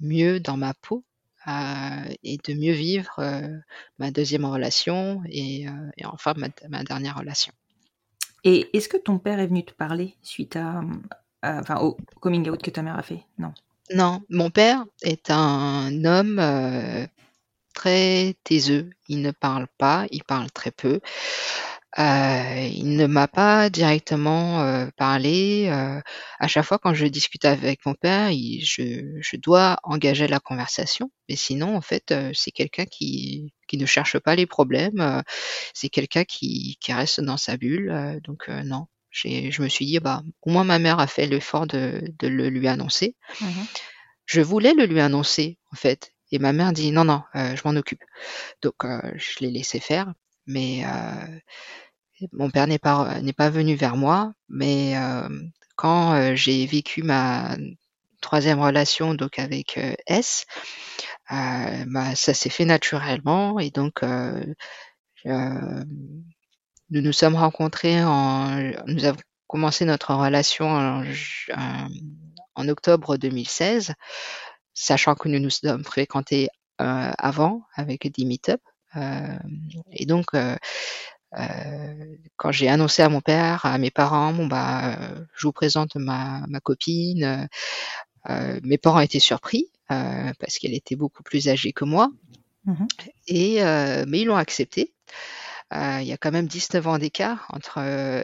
[0.00, 1.04] mieux dans ma peau
[1.46, 3.48] et de mieux vivre euh,
[3.98, 7.52] ma deuxième relation et, euh, et enfin ma, ma dernière relation.
[8.44, 10.82] Et est-ce que ton père est venu te parler suite à,
[11.42, 13.24] à- enfin, au coming out que ta mère a fait?
[13.38, 13.52] Non.
[13.92, 17.06] Non, mon père est un homme euh,
[17.74, 18.90] très taiseux.
[19.08, 21.00] Il ne parle pas, il parle très peu.
[22.00, 26.00] Heu, il ne m'a pas directement, heu, parlé, heu,
[26.38, 30.40] à chaque fois quand je discute avec mon père, il je je dois engager la
[30.40, 35.00] conversation, mais sinon en fait, heu, c'est quelqu'un qui qui ne cherche pas les problèmes,
[35.00, 35.22] heu,
[35.74, 38.86] c'est quelqu'un qui qui reste dans sa bulle, heu, donc heu, non.
[39.12, 42.28] J'ai je me suis dit: «Bah, au moins ma mère a fait l'effort de de
[42.28, 43.16] le lui annoncer».
[43.40, 43.46] Mmh
[44.26, 47.62] Je voulais le lui annoncer en fait et ma mère dit: «Non, non, heu, je
[47.64, 48.02] m'en occupe».
[48.62, 50.12] Donc heu, je l'ai laissé faire,
[50.46, 51.40] mais heu
[52.32, 57.02] mon père n'est pas n'est pas venu vers moi, mais hem, quand, heu, j'ai vécu
[57.02, 57.56] ma
[58.20, 60.44] troisième relation donc avec, heu, S,
[61.30, 64.02] bah, ça s'est fait naturellement et donc
[66.90, 71.02] nous nous sommes rencontrés en nous avons commencé notre relation
[72.56, 73.94] en octobre 2016,
[74.74, 78.60] sachant que nous nous sommes fréquentés, avant avec des meet-up,
[78.94, 79.40] hem
[79.92, 80.26] et donc
[81.38, 85.52] Heu, quand j'ai annoncé à mon père, à mes parents, bon bah, heu, je vous
[85.52, 91.48] présente ma ma copine, heu heu, mes parents étaient surpris, parce qu'elle était beaucoup plus
[91.48, 92.10] âgée que moi
[92.66, 92.86] Mmh
[93.28, 93.62] et
[94.06, 94.92] mais ils l'ont accepté.
[95.72, 97.78] Il y a quand même 19 ans d'écart entre,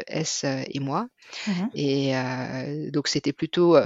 [0.08, 1.08] S, et moi
[1.46, 3.76] Mmh et donc c'était plutôt,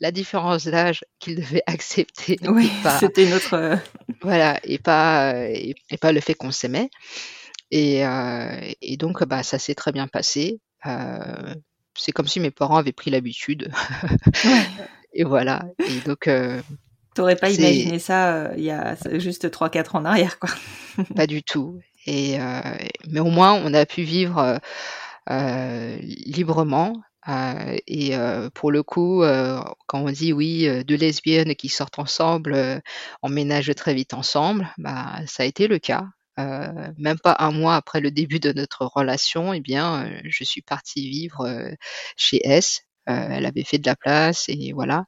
[0.00, 3.78] la différence d'âge qu'ils devaient accepter Oui, c'était notre,
[4.22, 6.90] voilà et pas, et et pas le fait qu'on s'aimait.
[7.70, 10.60] Et heu et donc bah, ça s'est très bien passé.
[10.86, 11.54] Heu,
[11.98, 13.72] c'est comme si mes parents avaient pris l'habitude
[14.44, 14.66] ouais,
[15.12, 16.62] et voilà et donc heu,
[17.14, 20.50] tu aurais pas imaginé ça, il y a juste 3-4 ans en arrière, quoi.
[21.16, 22.38] pas du tout et
[23.08, 24.60] mais au moins on a pu vivre,
[25.28, 31.54] librement, heu et heu, pour le coup, heu, quand on dit oui, heu, 2 lesbiennes
[31.56, 32.82] qui sortent ensemble,
[33.22, 36.04] emménagent très vite ensemble, bah, ça a été le cas.
[36.38, 40.44] Heu, même pas un mois après le début de notre relation et bien, heu, je
[40.44, 41.76] suis partie vivre, heu,
[42.16, 42.82] chez S.
[43.06, 45.04] Elle avait fait de la place et voilà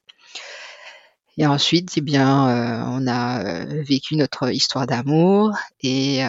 [1.37, 6.21] et ensuite et bien, on a, vécu notre histoire d'amour et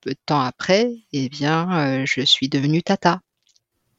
[0.00, 3.20] peu de temps après et bien, je suis devenue tata.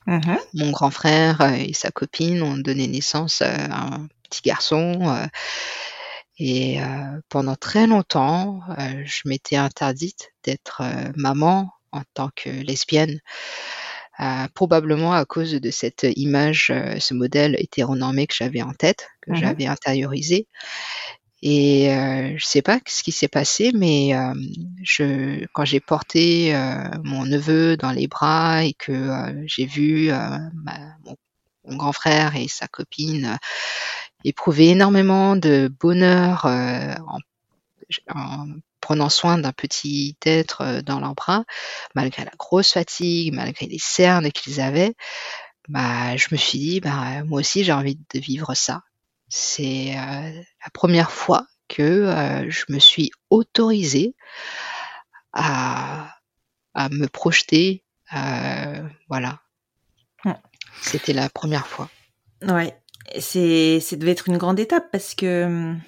[0.07, 5.29] Mmh Mon grand frère, et sa copine ont donné naissance, à un petit garçon,
[6.39, 12.49] et heu, pendant très longtemps, heu, je m'étais interdite d'être, heu, maman en tant que
[12.49, 13.19] lesbienne,
[14.19, 19.07] heu, probablement à cause de cette image, heu, ce modèle hétéronormé que j'avais en tête,
[19.21, 20.47] que Mmh j'avais intériorisé.
[21.41, 24.11] Et heu, je sais pas ce qui s'est passé, mais
[24.83, 26.53] je quand j'ai porté,
[27.03, 28.93] mon neveu dans les bras et que,
[29.47, 31.15] j'ai vu, ma mon
[31.69, 33.37] mon grand frère et sa copine, heu,
[34.25, 36.95] éprouver énormément de bonheur, heu,
[38.15, 38.47] en
[38.81, 41.45] prenant soin d'un petit être, heu, dans leurs bras,
[41.95, 44.95] malgré la grosse fatigue, malgré les cernes qu'ils avaient,
[45.69, 48.83] bah, je me suis dit: «Bah, moi aussi j'ai envie de vivre ça».
[49.29, 54.15] C'est, la première fois que, je me suis autorisée
[55.33, 56.15] à
[56.75, 57.83] à me projeter,
[59.09, 59.41] voilà.
[60.81, 61.89] C'était la première fois.
[62.41, 62.73] Ouais,
[63.19, 65.81] c'est ça devait être une grande étape parce que, mmh,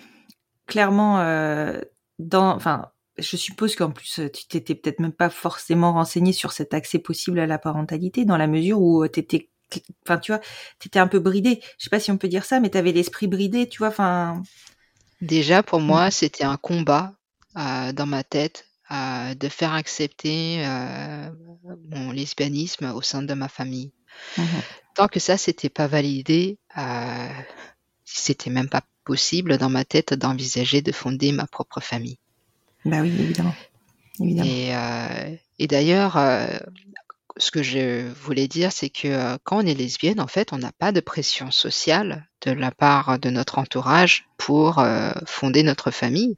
[0.68, 1.82] clairement, heu,
[2.20, 6.74] dans enfin, je suppose qu'en plus, tu t'étais peut-être même pas forcément renseigné sur cet
[6.74, 9.50] accès possible à la parentalité dans la mesure où, heu, tu étais
[10.06, 10.42] enfin, tu vois,
[10.96, 11.62] un peu bridée.
[11.78, 13.88] Je sais pas si on peut dire ça, mais tu avais l'esprit bridé, tu vois?
[13.88, 14.44] Enfin
[15.22, 17.14] Déjà pour mmh, moi, c'était un combat,
[17.58, 20.66] heu, dans ma tête, de faire accepter,
[21.92, 23.92] mon lesbianisme au sein de ma famille.
[24.38, 24.62] Mmh
[24.96, 27.30] Tant que ça, c'était pas validé, heu,
[28.06, 32.20] c'était même pas possible dans ma tête d'envisager de fonder ma propre famille
[32.86, 33.56] Bah oui, évidemment,
[34.20, 34.54] évidemment.
[34.54, 34.72] et
[35.60, 36.60] et d'ailleurs, heu,
[37.38, 40.58] ce que je voulais dire, c'est que, heu, quand on est lesbienne, en fait, on
[40.58, 45.92] n'a pas de pression sociale de la part de notre entourage pour, heu, fonder notre
[45.92, 46.36] famille.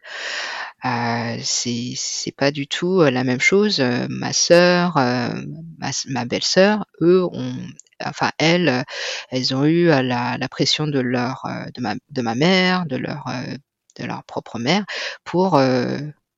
[0.86, 7.56] Heu, c'est pas du tout, heu, la même chose, ma sœur, ma belle-sœur, eux ont
[8.06, 8.84] enfin elles,
[9.30, 13.26] elles ont eu, la pression de leur, de ma de ma mère, de leur,
[14.00, 14.86] de leur propre mère
[15.24, 15.60] pour,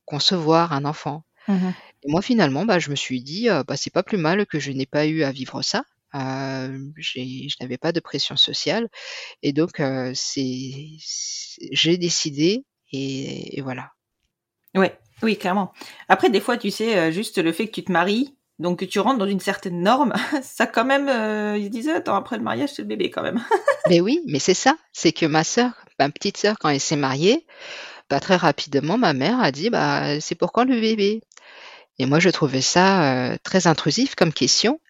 [0.06, 1.24] concevoir un enfant.
[1.48, 1.70] Mmh
[2.06, 4.58] et moi finalement, bah, je me suis dit, heu: «Bah, c'est pas plus mal que
[4.60, 5.84] je n'ai pas eu à vivre ça».
[6.14, 8.88] Heu, j'ai je n'avais pas de pression sociale
[9.42, 13.90] et donc heu, c'est c'est j'ai décidé et et voilà.
[14.76, 15.72] Ouais, oui, clairement.
[16.08, 18.84] Après, des fois, tu sais, heu, juste le fait que tu te maries, donc que
[18.84, 22.36] tu rentres dans une certaine norme, ça quand même, heu, ils se disent: «Attends, après
[22.36, 23.42] le mariage, c'est le bébé quand même».
[23.88, 26.96] Mais oui, mais c'est ça, c'est que ma sœur, ma petite sœur, quand elle s'est
[26.96, 27.46] mariée,
[28.10, 31.22] bah, très rapidement, ma mère a dit: «Bah, c'est pour quand le bébé?»
[31.98, 34.80] Et moi, je trouvais ça, heu, très intrusif comme question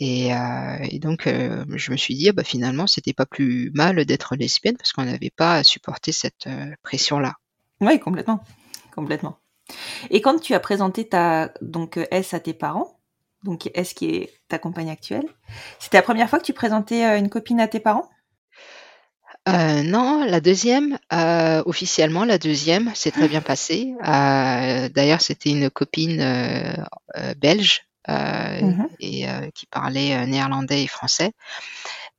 [0.00, 3.70] et heu et donc heu, je me suis dit: «Ah bah, finalement, c'était pas plus
[3.74, 7.34] mal d'être lesbienne parce qu'on n'avait pas à supporter cette, heu, pression-là».
[7.80, 8.42] Oui, complètement,
[8.94, 9.38] complètement
[10.10, 12.98] et quand tu as présenté ta donc heu, S à tes parents,
[13.44, 15.26] donc S qui est ta compagne actuelle,
[15.78, 18.08] c'était la première fois que tu présentais, heu, une copine à tes parents?
[19.46, 23.94] Heu, non, la deuxième, e officiellement la deuxième, s'est très bien passée.
[24.02, 26.74] Heu, d'ailleurs, c'était une copine, heu
[27.18, 28.12] heu, belge, heu
[28.62, 31.32] Mmh et heu, qui parlait, heu, néerlandais et français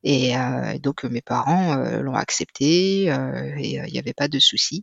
[0.04, 4.38] et heu, donc mes parents, heu, l'ont acceptée, heu et il y avait pas de
[4.40, 4.82] souci.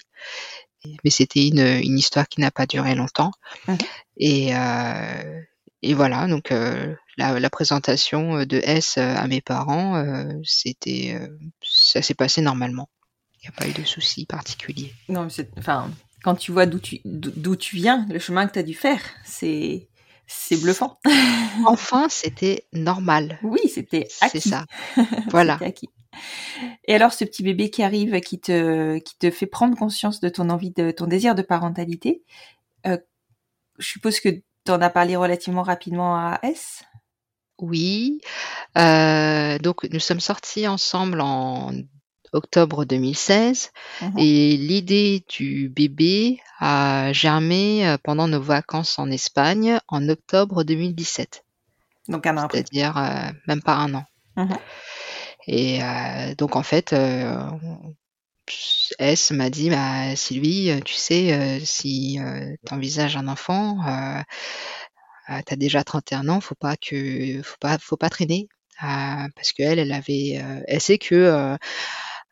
[1.04, 3.32] Mais c'était une, une histoire qui n'a pas duré longtemps
[3.68, 3.76] Mmh
[4.18, 5.46] et heu
[5.84, 10.04] et voilà donc heu, la la présentation, de S, à mes parents,
[10.43, 11.19] c'était,
[11.62, 12.89] ça s'est passé normalement.
[13.41, 14.93] Il y a pas eu de soucis particuliers.
[15.10, 15.91] Non, mais c'est enfin,
[16.23, 19.02] quand tu vois d'où tu d'où tu viens, le chemin que tu as dû faire,
[19.26, 19.89] c'est
[20.28, 20.97] c'est bluffant.
[21.67, 23.38] Enfin, c'était normal.
[23.43, 24.49] Oui, c'était C'est acquis.
[24.49, 24.65] ça.
[25.30, 25.58] Voilà.
[25.62, 25.89] Acquis
[26.86, 30.30] et alors ce petit bébé qui arrive, qui te qui te fait prendre conscience de
[30.30, 32.21] ton envie de ton désir de parentalité,
[32.86, 32.97] je
[33.80, 36.84] suppose que tu en as parlé relativement rapidement à S?
[37.63, 38.19] Oui,
[38.78, 41.71] heu, donc nous sommes sortis ensemble en
[42.34, 43.69] octobre 2016
[44.02, 50.63] Mmh et l'idée du bébé a germé, heu, pendant nos vacances en Espagne en octobre
[50.65, 51.45] 2017.
[52.10, 52.58] Donc 1 an après.
[52.60, 54.54] C'est-à-dire, heu, même pas 1 an Mmh
[55.47, 55.80] et
[56.38, 56.93] donc en fait,
[58.99, 62.19] S m'a dit: «Bah, Sylvie, tu sais, si,
[62.65, 63.78] tu envisages un enfant,
[65.30, 68.48] heu heu, tu as déjà 31 ans, faut pas que faut pas faut pas traîner».
[68.84, 71.58] Heu, parce qu'elle, elle avait, heu, elle sait que, heu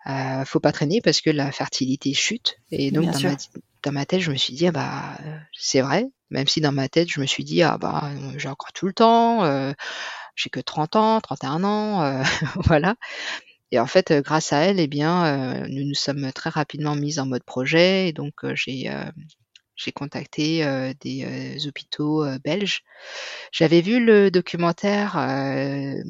[0.08, 2.56] heu, faut pas traîner parce que la fertilité chute.
[2.72, 3.36] Et donc dans ma
[3.84, 5.18] dans ma tête, je me suis dit: «Ah bah,
[5.54, 8.74] c'est vrai», même si dans ma tête, je me suis dit: «Ah bah, j'ai encore
[8.74, 9.44] tout le temps,
[10.36, 12.22] j'ai que 30 ans, 31 ans»,
[12.66, 12.96] voilà.
[13.72, 17.26] Et en fait, grâce à elle et bien, nous nous sommes très rapidement mises en
[17.28, 18.10] mode projet.
[18.10, 18.90] Et donc j'ai,
[19.76, 22.82] j'ai contacté, heu, des, heu, hôpitaux, heu, belges.
[23.52, 26.04] J'avais vu le documentaire, hem,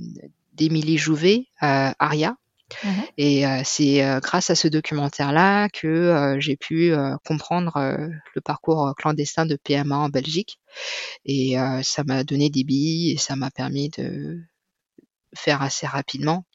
[0.53, 2.35] d'Émilie Jouvet, heu, Aria.
[2.83, 5.87] Mmh et heu, c'est, heu, grâce à ce documentaire-là que,
[6.35, 10.59] heu, j'ai pu, heu, comprendre, heu, le parcours, heu, clandestin de PMA en Belgique.
[11.25, 14.39] Et heu, ça m'a donné des billes et ça m'a permis de
[15.35, 16.45] faire assez rapidement.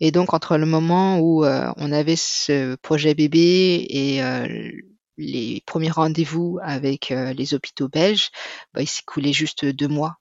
[0.00, 4.72] Et donc entre le moment où, heu, on avait ce projet bébé et heu,
[5.16, 8.30] les premiers rendez-vous avec, heu, les hôpitaux belges,
[8.72, 10.16] bah, il s'est écoulé juste 2 mois.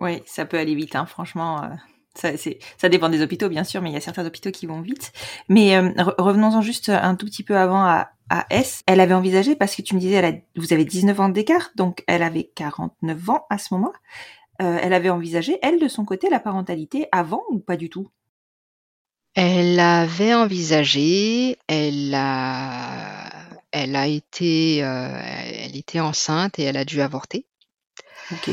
[0.00, 2.32] Oui, ça peut aller vite, hein, franchement, heu,
[2.78, 5.12] ça dépend des hôpitaux bien sûr, mais il y a certains hôpitaux qui vont vite.
[5.48, 8.82] Mais, re revenons-en juste un tout petit peu avant à à S.
[8.86, 11.70] Elle avait envisagé parce que tu me disais elle a vous avez 19 ans d'écart,
[11.76, 13.92] donc elle avait 49 ans à ce moment.
[14.58, 18.08] Elle avait envisagé, elle, de son côté, la parentalité avant ou pas du tout?
[19.34, 23.27] Elle avait envisagé, elle a
[23.72, 27.46] elle a été, elle était enceinte et elle a dû avorter.
[28.32, 28.50] OK.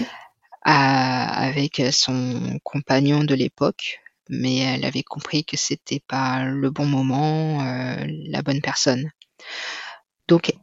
[0.63, 3.99] A avec, son compagnon de l'époque,
[4.29, 9.11] mais elle avait compris que c'était pas le bon moment, heu, la bonne personne.
[10.27, 10.53] Donc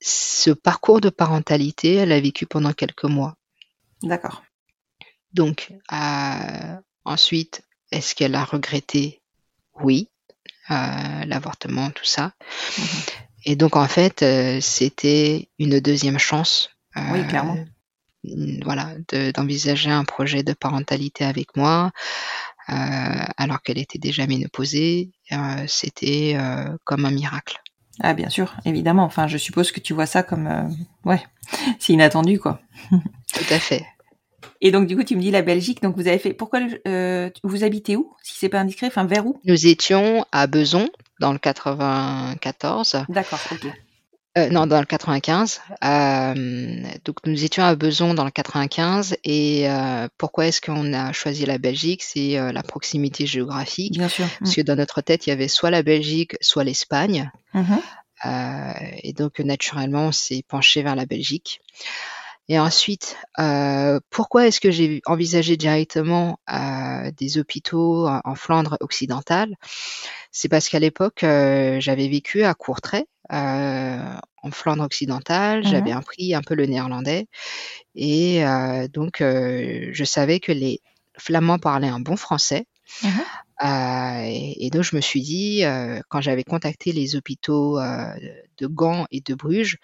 [0.00, 3.34] ce parcours de parentalité, elle l'a vécu pendant quelques mois.
[4.02, 4.44] D'accord.
[5.32, 5.72] Donc
[7.04, 9.22] ensuite, est-ce qu'elle a regretté?
[9.80, 10.08] Oui,
[10.68, 12.32] l'avortement, tout ça
[12.78, 16.70] Mmh et donc en fait, heu, c'était une deuxième chance,
[17.12, 17.56] Oui, clairement.
[18.64, 21.90] voilà, de d'envisager un projet de parentalité avec moi,
[22.68, 22.74] heu,
[23.36, 25.10] alors qu'elle était déjà ménopausée,
[25.66, 26.36] c'était,
[26.84, 27.60] comme un miracle.
[28.00, 31.22] Ah bien sûr, évidemment, enfin je suppose que tu vois ça comme, ouais,
[31.80, 32.60] c'est inattendu, quoi.
[33.34, 33.84] Tout à fait.
[34.60, 36.60] Et donc du coup, tu me dis la Belgique, donc vous avez fait pourquoi
[37.44, 38.12] vous habitez où?
[38.22, 39.40] Si c'est pas indiscret, enfin vers où?
[39.44, 40.88] Nous étions à Bezons,
[41.20, 43.66] dans le 94, D'accord, OK.
[44.36, 49.68] heu, non, dans le 95, hem, donc nous étions à Bezons dans le 95 et
[49.68, 52.02] heu, pourquoi est-ce qu'on a choisi la Belgique?
[52.02, 54.26] C'est, la proximité géographique, Bien sûr.
[54.26, 54.30] Mmh.
[54.40, 57.76] parce que dans notre tête, il y avait soit la Belgique, soit l'Espagne, Mmh
[58.26, 58.72] heu
[59.04, 61.60] et donc naturellement, on s'est penché vers la Belgique
[62.48, 69.54] et ensuite, heu, pourquoi est-ce que j'ai envisagé directement, heu, des hôpitaux en Flandre occidentale?
[70.32, 73.36] C'est parce qu'à l'époque, heu, j'avais vécu à Courtrai, heu,
[74.42, 75.64] en Flandre occidentale.
[75.64, 77.26] J'avais Mmh appris un peu le néerlandais
[77.94, 80.80] et heu, donc heu, je savais que les
[81.18, 82.66] Flamands parlaient un bon français.
[83.02, 83.08] Mmh
[83.62, 88.14] Euh, et, et donc je me suis dit, euh, quand j'avais contacté les hôpitaux euh,
[88.58, 89.78] de Gand et de Bruges,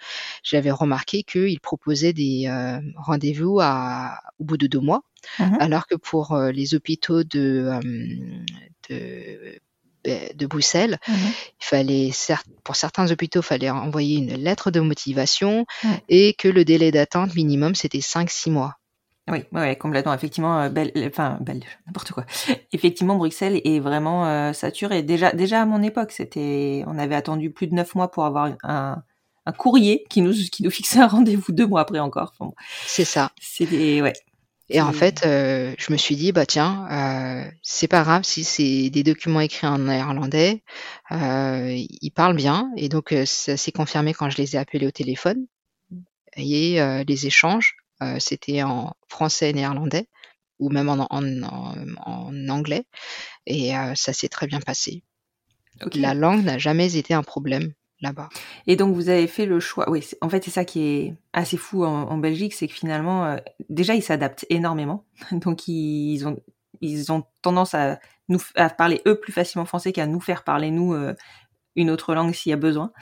[0.44, 5.02] j'avais remarqué qu'ils proposaient des euh, rendez-vous à, au bout de deux mois,
[5.40, 5.56] Mhm.
[5.60, 7.70] alors que pour les hôpitaux de,
[8.90, 9.58] de,
[10.34, 11.14] de Bruxelles, Mhm.
[11.60, 12.10] il fallait
[12.62, 15.64] pour certains hôpitaux, il fallait envoyer une lettre de motivation
[16.08, 18.74] et que le délai d'attente minimum c'était 5-6 mois.
[19.30, 20.12] Oui, ouais, complètement.
[20.12, 22.26] Effectivement, euh, belle, enfin, belle, n'importe quoi.
[22.72, 25.02] Effectivement, Bruxelles est vraiment euh, saturé.
[25.02, 28.50] Déjà, déjà à mon époque, c'était, on avait attendu plus de neuf mois pour avoir
[28.62, 29.02] un,
[29.46, 32.34] un courrier qui nous, qui nous fixait un rendez-vous deux mois après encore.
[32.38, 32.52] Enfin,
[32.86, 33.30] C'est ça.
[33.40, 34.12] c'était, ouais.
[34.70, 38.44] Et en fait, euh, je me suis dit, bah tiens, euh, c'est pas grave si
[38.44, 40.62] c'est des documents écrits en néerlandais,
[41.12, 42.70] euh, ils parlent bien.
[42.76, 45.46] Et donc, euh, ça s'est confirmé quand je les ai appelés au téléphone.
[46.36, 47.83] Et euh, les échanges, euh,
[48.18, 50.08] c'était en français et néerlandais,
[50.58, 51.74] ou même en, en, en,
[52.04, 52.84] en anglais.
[53.46, 55.02] Et euh, ça s'est très bien passé.
[55.94, 58.28] La langue n'a jamais été un problème là-bas.
[58.66, 59.90] Et donc vous avez fait le choix.
[59.90, 63.24] Oui, en fait c'est ça qui est assez fou en, en Belgique, c'est que finalement
[63.24, 63.36] euh,
[63.68, 65.04] déjà ils s'adaptent énormément.
[65.32, 66.40] Donc ils ont
[66.80, 70.70] ils ont tendance à nous à parler eux plus facilement français qu'à nous faire parler
[70.70, 71.14] nous euh,
[71.76, 72.92] une autre langue s'il y a besoin.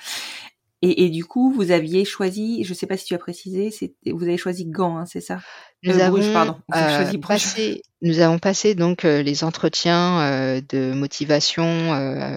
[0.83, 3.71] Et, et du coup vous aviez choisi, je sais pas si tu as précisé,
[4.07, 5.41] vous avez choisi Gand, hein, c'est ça?
[5.85, 6.57] Nous Euh, avons Bruges, pardon.
[6.75, 12.37] Euh, passé, nous avons passé donc euh, les entretiens euh, de motivation euh,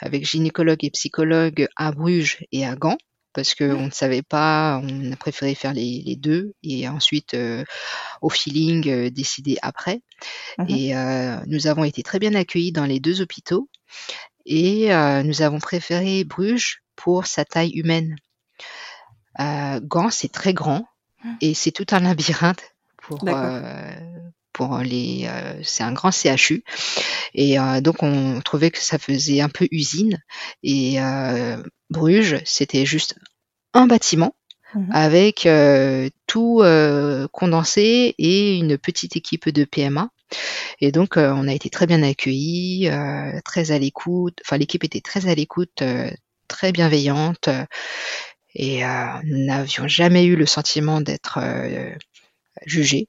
[0.00, 2.98] avec gynécologue et psychologue à Bruges et à Gand
[3.32, 7.34] parce que on ne savait pas, on a préféré faire les, les deux et ensuite
[7.34, 7.64] euh,
[8.22, 10.02] au feeling euh, décider après.
[10.58, 10.66] Mhm.
[10.70, 13.68] Et euh, nous avons été très bien accueillis dans les deux hôpitaux
[14.46, 18.16] et euh, nous avons préféré Bruges pour sa taille humaine.
[19.40, 20.86] Euh, Gand, c'est très grand
[21.40, 22.62] et c'est tout un labyrinthe
[23.02, 23.90] pour euh,
[24.52, 25.26] pour les.
[25.28, 26.62] euh, c'est un grand CHU
[27.34, 30.18] et euh, donc on trouvait que ça faisait un peu usine
[30.62, 33.16] et euh, Bruges, c'était juste
[33.74, 34.34] un bâtiment
[34.76, 34.88] Mhm.
[34.92, 40.10] avec euh, tout euh, condensé et une petite équipe de PMA.
[40.80, 44.40] Et donc, euh, on a été très bien accueillis, euh, très à l'écoute.
[44.44, 46.10] Enfin, l'équipe était très à l'écoute, euh,
[46.48, 47.48] très bienveillante.
[48.56, 48.82] et
[49.24, 51.40] nous n'avions jamais eu le sentiment d'être
[52.66, 53.08] jugés.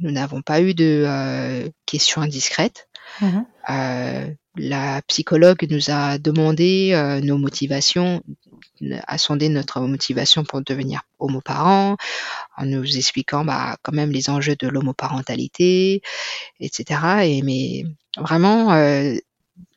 [0.00, 2.88] Nous n'avons pas eu de questions indiscrètes.
[3.20, 3.44] Mhm.
[3.70, 4.26] Euh,
[4.56, 8.22] la psychologue nous a demandé nos motivations,
[9.06, 11.96] a sondé notre motivation pour devenir homoparent,
[12.56, 16.02] en nous expliquant bah, quand même les enjeux de l'homoparentalité,
[16.60, 17.00] etc.
[17.24, 17.84] Et mais
[18.16, 19.14] vraiment euh,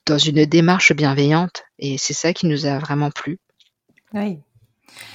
[0.05, 3.39] dans une démarche bienveillante, et c'est ça qui nous a vraiment plu.
[4.13, 4.39] Oui.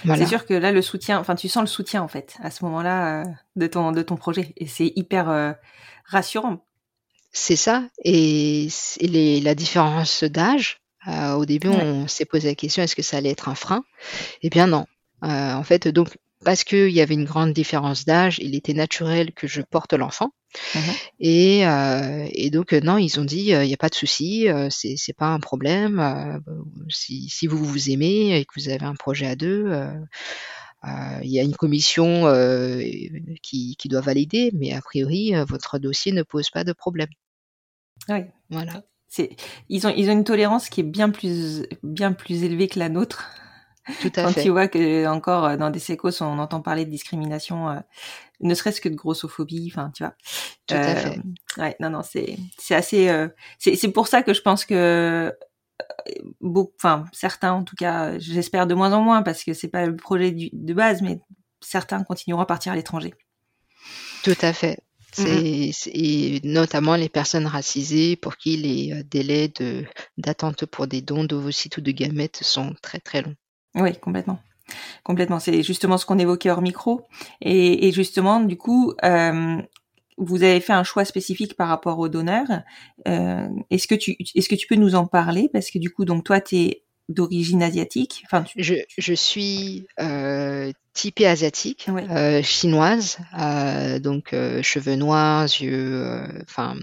[0.05, 0.25] Voilà.
[0.25, 2.65] C'est sûr que là, le soutien, enfin, tu sens le soutien en fait à ce
[2.65, 3.25] moment-là euh,
[3.57, 5.53] de ton de ton projet, et c'est hyper euh,
[6.05, 6.65] rassurant.
[7.33, 7.85] C'est ça.
[8.05, 11.83] Et, c'est les, la différence d'âge, euh, au début, Ouais.
[11.83, 13.85] on s'est posé la question est-ce que ça allait être un frein?
[14.43, 14.87] Eh bien, non.
[15.25, 19.33] Euh, en fait, donc, parce qu'il y avait une grande différence d'âge, il était naturel
[19.33, 20.31] que je porte l'enfant.
[21.19, 24.69] Et, euh, et donc, non, ils ont dit il n'y a pas de souci, euh,
[24.71, 26.41] c'est pas un problème.
[26.89, 29.69] si, si vous vous aimez et que vous avez un projet à deux,
[30.85, 32.25] il y a une commission
[33.43, 37.11] qui, qui doit valider, mais a priori, votre dossier ne pose pas de problème.
[38.09, 38.31] Ouais.
[38.49, 38.85] Voilà.
[39.09, 39.37] C'est
[39.69, 42.89] ils ont ils ont une tolérance qui est bien plus bien plus élevée que la
[42.89, 43.25] nôtre.
[44.03, 44.43] Tout à Quand fait.
[44.43, 47.81] tu vois que encore euh, dans des sécos on entend parler de discrimination, euh,
[48.41, 50.13] ne serait-ce que de grossophobie, enfin tu vois.
[50.67, 51.21] Tout à Euh, fait.
[51.57, 53.29] Ouais, non non c'est c'est assez euh,
[53.59, 55.33] c'est c'est pour ça que je pense que euh,
[56.43, 59.87] beaucoup, enfin certains en tout cas, j'espère de moins en moins parce que c'est pas
[59.87, 61.21] le projet du, de base, mais
[61.61, 63.15] certains continueront à partir à l'étranger.
[64.23, 64.79] Tout à fait.
[65.17, 65.73] Mhm.
[65.73, 69.85] C'est et notamment les personnes racisées pour qui les euh, délais de
[70.17, 73.37] d'attente pour des dons d'ovocytes ou de gamètes sont très très longs.
[73.75, 74.39] Oui, complètement.
[75.03, 75.41] Complètement.
[75.41, 77.07] C'est justement ce qu'on évoquait hors micro.
[77.41, 79.63] Et, et justement, du coup, euh,
[80.19, 82.63] vous avez fait un choix spécifique par rapport aux donneurs.
[83.07, 85.49] Euh, est-ce que tu, est-ce que tu peux nous en parler?
[85.53, 88.23] Parce que du coup, donc toi, tu es d'origine asiatique.
[88.27, 95.45] Enfin, tu- Je, je suis euh, typée asiatique, euh, chinoise, euh, donc euh, cheveux noirs,
[95.45, 96.05] yeux,
[96.43, 96.77] enfin,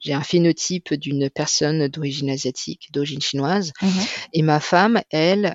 [0.00, 3.72] j'ai un phénotype d'une personne d'origine asiatique, d'origine chinoise.
[3.82, 3.90] Mhm.
[4.34, 5.54] Et ma femme, elle,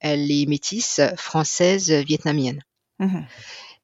[0.00, 2.62] elle est métisse française vietnamienne.
[2.98, 3.24] Mhm.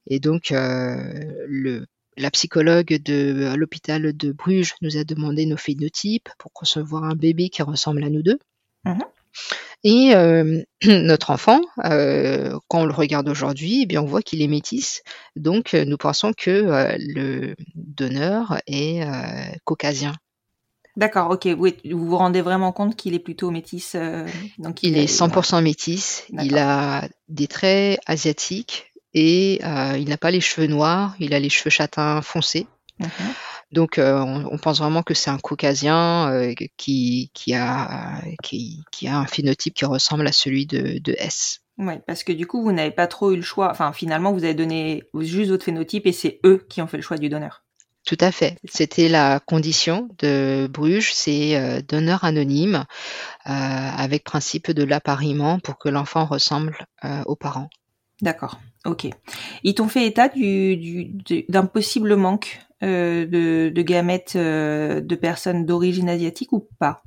[0.09, 6.53] Et donc, le, la psychologue de l'hôpital de Bruges nous a demandé nos phénotypes pour
[6.53, 8.39] concevoir un bébé qui ressemble à nous deux.
[8.85, 8.99] Mhm.
[9.83, 14.43] Et euh, notre enfant, euh, quand on le regarde aujourd'hui, eh bien on voit qu'il
[14.43, 15.03] est métisse.
[15.37, 19.01] Donc, euh, nous pensons que euh, le donneur est
[19.65, 20.15] caucasien.
[20.97, 21.49] D'accord, ok.
[21.57, 23.97] Oui, vous vous rendez vraiment compte qu'il est plutôt métis.
[24.59, 30.41] donc Il est 100% métis, il a des traits asiatiques et il n'a pas les
[30.41, 32.67] cheveux noirs, il a les cheveux châtains foncés.
[32.99, 33.09] Mhm.
[33.73, 38.83] Donc euh, on, on pense vraiment que c'est un caucasien euh, qui, qui, a, qui,
[38.91, 41.61] qui a un phénotype qui ressemble à celui de, de S.
[41.79, 43.71] Ouais, parce que du coup, vous n'avez pas trop eu le choix.
[43.71, 47.03] Enfin, finalement, vous avez donné juste votre phénotype et c'est eux qui ont fait le
[47.03, 47.65] choix du donneur.
[48.07, 48.57] Tout à fait.
[48.65, 52.85] C'était la condition de Bruges, c'est euh, donneur anonyme
[53.47, 57.69] euh, avec principe de l'appariement pour que l'enfant ressemble euh, aux parents.
[58.23, 59.09] D'accord, ok.
[59.65, 65.01] Ils t'ont fait état du, du, du- d'un possible manque euh, de, de gamètes euh,
[65.01, 67.03] de personnes d'origine asiatique ou pas?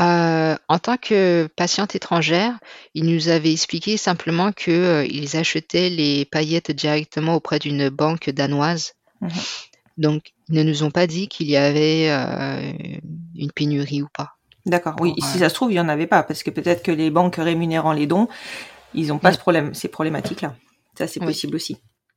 [0.00, 2.58] Euh, en tant que patiente étrangère,
[2.94, 8.30] ils nous avaient expliqué simplement que euh, ils achetaient les paillettes directement auprès d'une banque
[8.30, 8.92] danoise.
[9.20, 9.30] Mhm.
[9.96, 14.36] Donc, ils ne nous ont pas dit qu'il y avait une pénurie ou pas.
[14.64, 15.14] D'accord, oui.
[15.18, 17.36] Si ça se trouve, il y en avait pas, parce que peut-être que les banques
[17.36, 18.28] rémunérant les dons,
[18.94, 20.54] ils n'ont pas ce problème, ces problématiques-là.
[20.96, 21.26] Ça, c'est Oui.
[21.26, 21.76] possible aussi.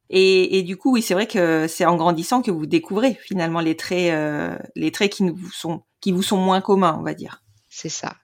[0.10, 3.62] Et, et du coup, oui, c'est vrai que c'est en grandissant que vous découvrez finalement
[3.62, 7.14] les traits, euh, les traits qui vous sont, qui vous sont moins communs, on va
[7.14, 8.16] dire, C'est ça.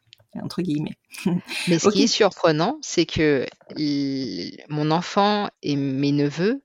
[0.44, 0.98] entre guillemets.
[1.68, 3.46] Mais ce qui est surprenant, c'est que
[3.78, 6.62] il- mon enfant et mes neveux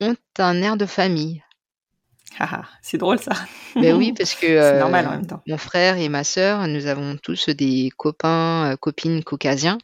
[0.00, 1.42] ont un air de famille.
[2.38, 3.32] Haha, c'est drôle ça.
[3.76, 5.42] Mais oui, parce que c'est euh, normal en même temps.
[5.46, 9.78] mon frère et ma sœur, nous avons tous des copains, euh, copines caucasiens.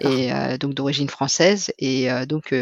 [0.00, 2.54] Et euh, donc d'origine française et euh, donc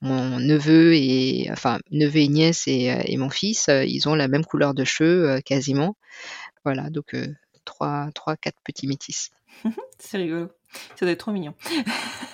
[0.00, 4.44] mon neveu et enfin neveu et nièce et, et mon fils ils ont la même
[4.44, 5.94] couleur de cheveux quasiment
[6.64, 7.14] voilà donc
[7.64, 9.30] trois trois quatre petits métis
[9.98, 10.48] C'est rigolo.
[10.96, 11.54] Ça doit être trop mignon.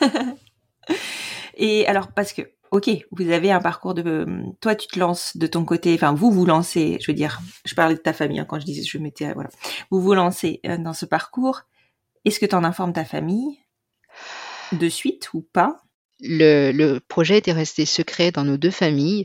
[1.56, 2.42] Et alors, parce que,
[2.74, 4.26] ok, vous avez un parcours de,
[4.60, 7.74] toi, tu te lances de ton côté, enfin, vous vous lancez, je veux dire, je
[7.76, 9.48] parlais de ta famille hein, quand je disais, je mettais, voilà,
[9.92, 11.62] vous vous lancez euh, dans ce parcours.
[12.24, 13.60] Est-ce que tu en informes ta famille
[14.72, 15.76] de suite ou pas?
[16.20, 19.22] Le, le projet était resté secret dans nos deux familles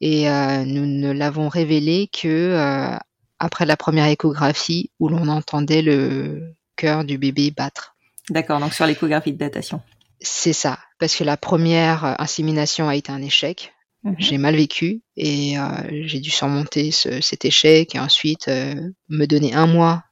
[0.00, 2.96] et euh, nous ne l'avons révélé que euh,
[3.38, 7.94] après la première échographie où l'on entendait le cœur du bébé battre
[8.30, 9.80] D'accord, donc sur l'échographie de datation.
[10.20, 14.14] C'est ça parce que la première euh, insémination a été un échec Mhm.
[14.18, 15.66] j'ai mal vécu et euh,
[16.06, 18.74] j'ai dû surmonter ce- cet échec et ensuite euh,
[19.10, 20.04] me donner un mois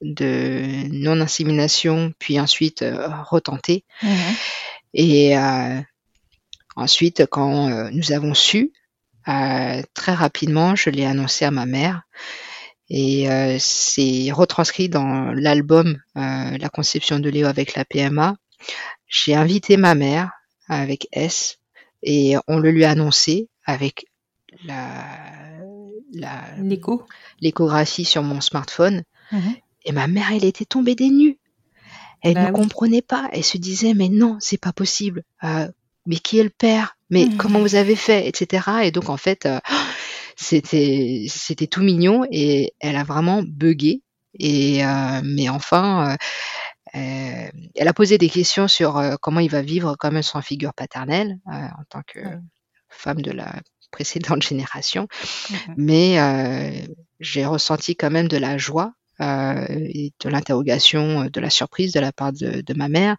[0.00, 3.84] de non-insémination, puis ensuite euh, retenter.
[4.02, 4.10] Mhm.
[4.94, 5.36] Et
[6.76, 8.72] ensuite, quand nous avons su,
[9.24, 12.02] très rapidement, je l'ai annoncé à ma mère.
[12.90, 13.28] Et
[13.60, 18.34] c'est retranscrit dans l'album La conception de Léo avec la PMA.
[19.08, 20.30] J'ai invité ma mère
[20.68, 21.58] avec S
[22.02, 24.06] et on le lui a annoncé avec
[24.64, 25.04] la,
[26.12, 27.04] la, L'écho
[27.40, 29.02] l'échographie sur mon smartphone.
[29.32, 29.56] Mhm.
[29.84, 31.38] Et ma mère, elle était tombée des nues.
[32.22, 32.52] Elle Bah ne oui.
[32.52, 33.28] comprenait pas.
[33.32, 35.22] Elle se disait, mais non, c'est pas possible.
[35.44, 35.68] Euh,
[36.06, 36.96] mais qui est le père?
[37.10, 37.36] Mais Mhm.
[37.38, 38.28] comment vous avez fait?
[38.28, 38.84] Etc.
[38.84, 39.60] Et donc, en fait, euh,
[40.36, 44.02] c'était, c'était tout mignon et elle a vraiment bugué.
[44.38, 46.16] Et, euh, mais enfin,
[46.94, 50.42] euh, elle a posé des questions sur euh, comment il va vivre quand même sans
[50.42, 52.38] figure paternelle euh, en tant que Ouais.
[52.90, 53.60] femme de la
[53.90, 55.08] précédente génération
[55.48, 55.76] Mhm.
[55.76, 56.86] mais euh,
[57.20, 62.00] j'ai ressenti quand même de la joie euh, et de l'interrogation, de la surprise de
[62.00, 63.16] la part de, de ma mère.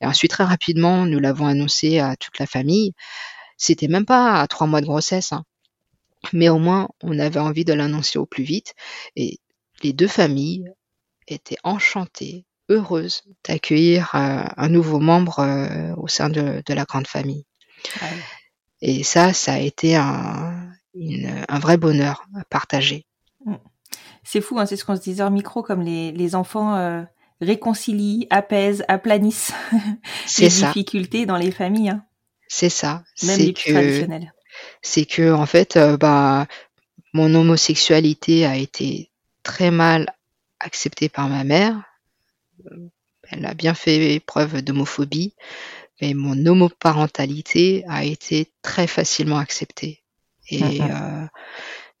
[0.00, 2.92] Et ensuite, très rapidement, nous l'avons annoncé à toute la famille.
[3.58, 5.44] C'était même pas à trois mois de grossesse, hein.
[6.32, 8.74] mais au moins, on avait envie de l'annoncer au plus vite.
[9.16, 9.38] Et
[9.82, 10.64] les deux familles
[11.28, 17.06] étaient enchantées, heureuses d'accueillir euh, un nouveau membre euh, au sein de, de la grande
[17.06, 17.44] famille.
[18.00, 18.08] Ouais.
[18.80, 23.06] Et ça, ça a été un, une- un vrai bonheur à partager.
[24.24, 27.02] C'est fou, hein, c'est ce qu'on se disait en micro, comme les, les enfants euh,
[27.40, 29.52] réconcilient, apaisent, aplanissent
[30.38, 32.04] les ça, difficultés dans les familles, hein,
[32.48, 33.02] c'est ça.
[33.22, 34.32] même C'est les plus que, traditionnelles.
[34.82, 36.46] c'est que, en fait, euh, bah,
[37.12, 39.10] mon homosexualité a été
[39.42, 40.14] très mal
[40.60, 41.82] acceptée par ma mère.
[43.30, 45.34] Elle a bien fait preuve d'homophobie,
[46.00, 50.02] mais mon homoparentalité a été très facilement acceptée.
[50.50, 51.26] Et euh,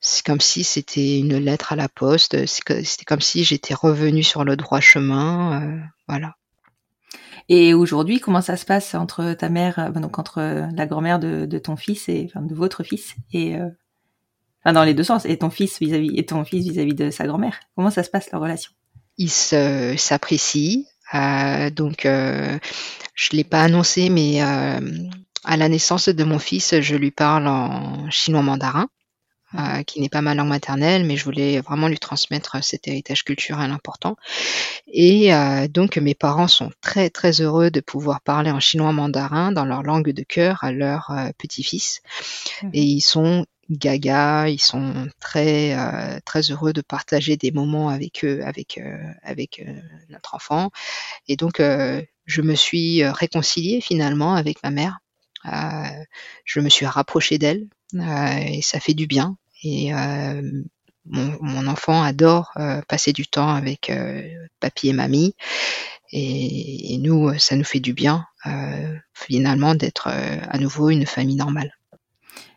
[0.00, 2.46] c'est comme si c'était une lettre à la poste.
[2.46, 5.62] C'était comme si j'étais revenue sur le droit chemin.
[5.62, 6.34] euh, voilà.
[7.48, 10.40] Et aujourd'hui, comment ça se passe entre ta mère, euh, donc entre
[10.74, 13.68] la grand-mère de, de ton fils et enfin, de votre fils et euh,
[14.64, 17.26] enfin, dans les deux sens et ton fils vis-à-vis et ton fils vis-à-vis de sa
[17.26, 17.58] grand-mère?
[17.76, 18.72] Comment ça se passe leur relation?
[19.22, 20.86] Il se- s'apprécie.
[21.14, 22.58] Euh, donc, euh,
[23.14, 24.80] je l'ai pas annoncé, mais euh,
[25.44, 28.88] à la naissance de mon fils, je lui parle en chinois mandarin.
[29.58, 33.24] Euh, qui n'est pas ma langue maternelle, mais je voulais vraiment lui transmettre cet héritage
[33.24, 34.16] culturel important.
[34.86, 39.52] Et euh, donc mes parents sont très très heureux de pouvoir parler en chinois mandarin
[39.52, 42.00] dans leur langue de cœur à leur euh, petit-fils.
[42.62, 42.70] Mhm.
[42.74, 48.24] Et ils sont gaga, ils sont très euh, très heureux de partager des moments avec
[48.24, 49.80] eux, avec euh, avec euh,
[50.10, 50.70] notre enfant.
[51.28, 54.98] Et donc euh, je me suis réconciliée finalement avec ma mère.
[55.46, 56.04] Euh,
[56.44, 59.36] je me suis rapprochée d'elle euh, et ça fait du bien.
[59.62, 60.42] Et euh,
[61.06, 64.22] mon, mon enfant adore euh, passer du temps avec euh,
[64.60, 65.34] papy et mamie.
[66.10, 68.26] Et, et nous, ça nous fait du bien
[69.14, 71.72] finalement d'être à nouveau une famille normale.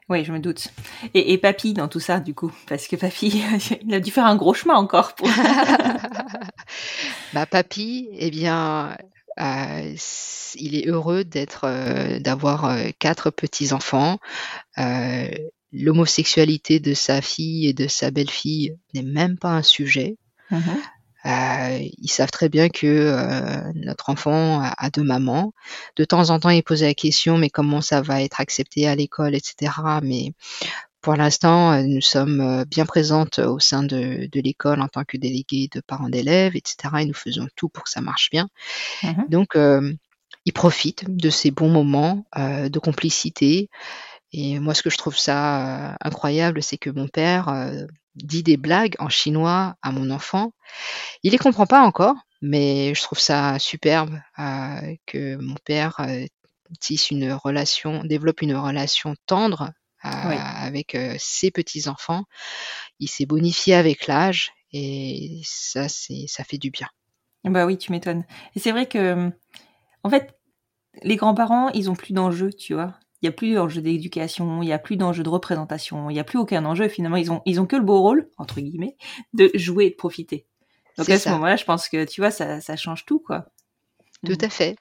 [0.10, 0.68] Oui, je me doute.
[1.14, 3.44] Et, et papy dans tout ça, du coup, parce que papy,
[3.82, 5.28] il a dû faire un gros chemin encore pour.
[7.34, 8.98] bah, papy, eh bien,
[9.40, 9.96] euh,
[10.56, 14.20] il est heureux d'être, euh, d'avoir euh, quatre petits enfants.
[15.76, 20.18] L'homosexualité de sa fille et de sa belle-fille n'est même pas un sujet.
[20.52, 20.62] Mhm.
[21.26, 25.54] Euh, ils savent très bien que euh, notre enfant a, a deux mamans.
[25.96, 28.96] De temps en temps, ils posent la question, mais comment ça va être accepté à
[28.96, 29.72] l'école, etc.
[30.04, 30.34] Mais
[31.02, 35.18] pour l'instant, euh, nous sommes bien présentes au sein de, de l'école en tant que
[35.18, 36.76] délégués de parents d'élèves, etc.
[37.00, 38.48] Et nous faisons tout pour que ça marche bien.
[39.02, 39.26] Mhm.
[39.30, 39.94] Donc, euh,
[40.46, 43.68] ils profitent de ces bons moments de complicité.
[44.32, 48.44] Et moi, ce que je trouve ça euh, incroyable, c'est que mon père euh, dit
[48.44, 50.52] des blagues en chinois à mon enfant.
[51.24, 56.06] Il les comprend pas encore, mais je trouve ça superbe euh, que mon père
[56.80, 59.72] tisse une relation, développe une relation tendre
[60.04, 60.36] Oui.
[60.38, 62.26] avec ses petits enfants.
[63.00, 66.88] Il s'est bonifié avec l'âge et ça, c'est, ça fait du bien.
[67.46, 68.26] Bah oui, tu m'étonnes.
[68.56, 69.32] Et c'est vrai que,
[70.04, 70.36] en fait,
[71.04, 73.00] les grands-parents, ils ont plus d'enjeux, tu vois.
[73.22, 76.20] Il y a plus d'enjeux d'éducation, il y a plus d'enjeux de représentation, il y
[76.20, 76.88] a plus aucun enjeu.
[76.88, 78.98] Finalement, ils ont, ils ont que le beau rôle, entre guillemets,
[79.34, 80.46] de jouer et de profiter.
[80.98, 83.46] Donc à ce moment-là, je pense que, tu vois, ça, ça change tout, quoi.
[84.26, 84.76] Tout à fait.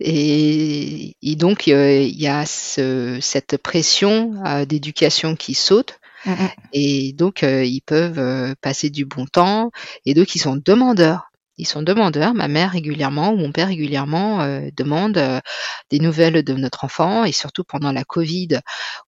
[0.00, 5.98] Et, et donc, euh, il y a ce- cette pression euh, d'éducation qui saute.
[6.24, 6.48] Mm, mm.
[6.72, 9.70] Et donc, euh, ils peuvent passer du bon temps.
[10.04, 11.30] Et donc, ils sont demandeurs.
[11.58, 12.34] Ils sont demandeurs.
[12.34, 15.40] Ma mère régulièrement ou mon père régulièrement euh, demande euh,
[15.90, 17.24] des nouvelles de notre enfant.
[17.24, 18.48] Et surtout pendant la Covid,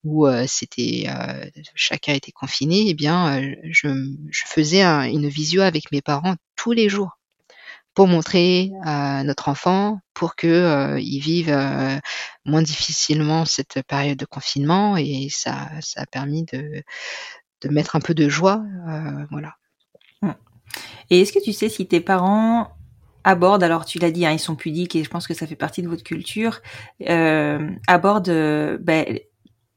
[0.05, 1.45] où euh, c'était euh,
[1.75, 3.89] chacun était confiné, eh bien, euh, je,
[4.31, 7.19] je faisais un- une visio avec mes parents tous les jours
[7.95, 11.99] pour montrer à notre enfant, pour que euh, il vive euh,
[12.45, 14.97] moins difficilement cette période de confinement.
[14.97, 16.83] Et ça, ça a permis de
[17.63, 19.55] de mettre un peu de joie, euh, voilà.
[21.11, 22.69] Et est-ce que tu sais si tes parents
[23.25, 25.57] abordent, alors tu l'as dit, hein, ils sont pudiques et je pense que ça fait
[25.57, 26.61] partie de votre culture,
[27.09, 29.19] euh, abordent euh, ben,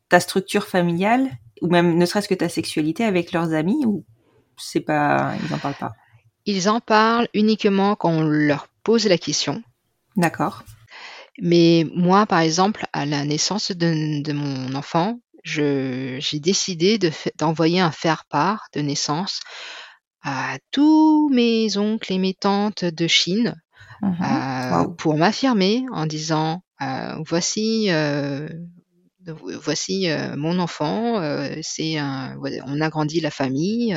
[0.09, 1.29] ta structure familiale
[1.61, 4.05] ou même ne serait-ce que ta sexualité avec leurs amis ou
[4.57, 5.93] c'est pas, ils en parlent pas?
[6.45, 9.63] Ils en parlent uniquement quand on leur pose la question.
[10.15, 10.63] D'accord.
[11.41, 17.79] Mais moi, par exemple, à la naissance de, de mon enfant, j'ai décidé de d'envoyer
[17.79, 19.39] un faire-part de naissance
[20.23, 23.55] à tous mes oncles et mes tantes de Chine
[24.01, 24.23] Mhm.
[24.23, 28.49] euh, pour m'affirmer en disant euh, voici euh,
[29.23, 31.21] voici mon enfant
[31.61, 33.95] c'est on agrandit la famille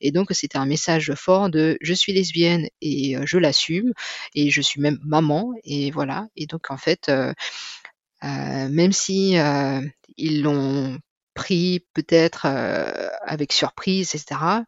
[0.00, 3.92] et donc c'était un message fort de je suis lesbienne et je l'assume
[4.36, 7.10] et je suis même maman et voilà et donc en fait
[8.22, 9.36] même si
[10.16, 10.98] ils l'ont
[11.34, 14.62] pris peut-être avec surprise etc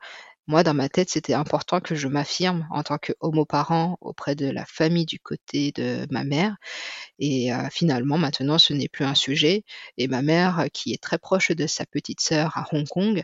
[0.46, 4.46] moi, dans ma tête, c'était important que je m'affirme en tant que homoparent auprès de
[4.50, 6.56] la famille du côté de ma mère.
[7.18, 9.64] Et euh, finalement, maintenant, ce n'est plus un sujet.
[9.98, 13.22] Et ma mère, euh, qui est très proche de sa petite sœur à Hong Kong,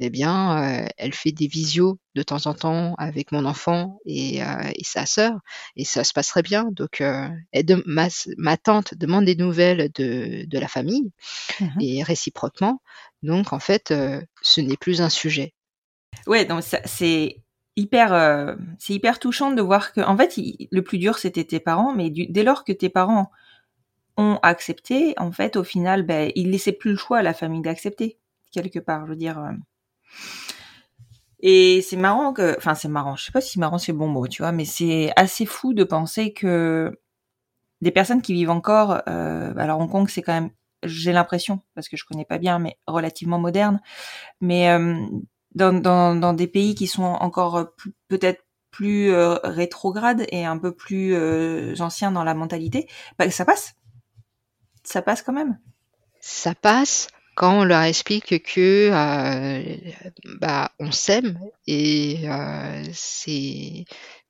[0.00, 4.42] eh bien, euh, elle fait des visios de temps en temps avec mon enfant et,
[4.42, 5.34] euh, et sa sœur,
[5.76, 6.66] et ça se passerait bien.
[6.72, 8.08] Donc, euh, elle de- ma,
[8.38, 11.12] ma tante demande des nouvelles de, de la famille
[11.60, 11.80] Mhm.
[11.80, 12.80] et réciproquement.
[13.22, 15.54] Donc, en fait, euh, ce n'est plus un sujet.
[16.26, 17.42] Ouais, donc c'est
[17.76, 20.34] hyper, euh, c'est hyper touchant de voir que, en fait,
[20.70, 23.30] le plus dur c'était tes parents, mais dès lors que tes parents
[24.16, 27.62] ont accepté, en fait, au final, ben, ils laissaient plus le choix à la famille
[27.62, 28.18] d'accepter
[28.52, 29.06] quelque part.
[29.06, 29.38] Je veux dire.
[29.38, 29.52] euh.
[31.40, 33.16] Et c'est marrant que, enfin, c'est marrant.
[33.16, 35.84] Je sais pas si marrant c'est bon mot, tu vois, mais c'est assez fou de
[35.84, 36.98] penser que
[37.82, 40.50] des personnes qui vivent encore, alors Hong Kong, c'est quand même,
[40.84, 43.80] j'ai l'impression, parce que je connais pas bien, mais relativement moderne,
[44.40, 45.04] mais euh,
[45.54, 50.74] dans, dans, des pays qui sont encore plus- peut-être plus euh, rétrogrades et un peu
[50.74, 52.88] plus euh, anciens dans la mentalité,
[53.18, 53.74] bah, ça passe.
[54.82, 55.58] Ça passe quand même.
[56.20, 59.76] Ça passe, quand on leur explique que euh,
[60.40, 63.84] bah, on s'aime et euh, c'est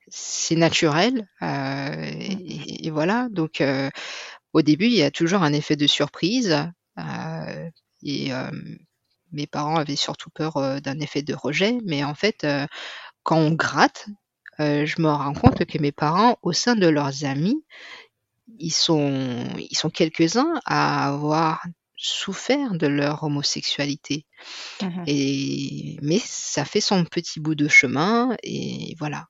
[0.07, 2.11] c'est naturel euh,
[2.79, 3.89] et, voilà donc euh,
[4.53, 6.55] au début il y a toujours un effet de surprise
[6.99, 7.69] euh,
[8.03, 8.51] et euh,
[9.31, 12.45] mes parents avaient surtout peur d'un effet de rejet mais en fait
[13.23, 14.07] quand on gratte
[14.59, 17.63] je me rends compte que mes parents au sein de leurs amis
[18.59, 21.65] ils sont ils sont quelques-uns à avoir
[21.97, 24.25] souffert de leur homosexualité
[24.81, 25.03] Mhm.
[25.07, 29.27] et mais ça fait son petit bout de chemin et voilà.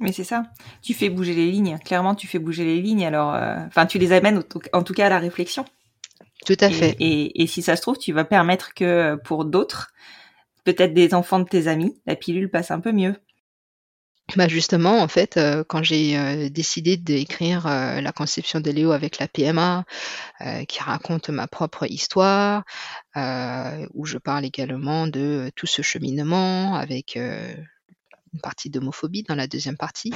[0.00, 0.44] Mais c'est ça.
[0.82, 1.76] Tu fais bouger les lignes.
[1.84, 3.04] Clairement, tu fais bouger les lignes.
[3.04, 5.64] Alors, euh, enfin, tu les amènes en tout cas à la réflexion.
[6.48, 6.96] Tout à fait.
[6.98, 9.92] et, et si ça se trouve, tu vas permettre que pour d'autres,
[10.64, 13.14] peut-être des enfants de tes amis, la pilule passe un peu mieux.
[14.34, 18.92] Bah justement, en fait, euh, quand j'ai euh, décidé d'écrire euh, la conception de Léo
[18.92, 19.84] avec la PMA,
[20.68, 22.64] qui raconte ma propre histoire,
[23.94, 29.76] où je parle également de tout ce cheminement avec une partie d'homophobie dans la deuxième
[29.76, 30.14] partie,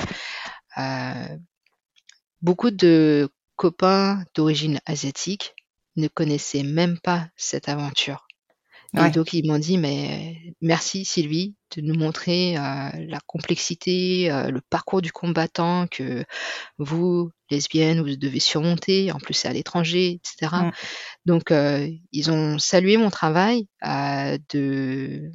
[2.40, 5.54] beaucoup de copains d'origine asiatique
[5.96, 8.26] ne connaissaient même pas cette aventure.
[8.94, 14.50] Et donc ils m'ont dit mais merci Sylvie de nous montrer euh, la complexité, euh,
[14.50, 16.26] le parcours du combattant que
[16.76, 19.10] vous lesbiennes vous devez surmonter.
[19.10, 20.56] En plus c'est à l'étranger, etc.
[20.64, 20.70] Mm.
[21.24, 25.30] Donc euh, ils ont salué mon travail euh, de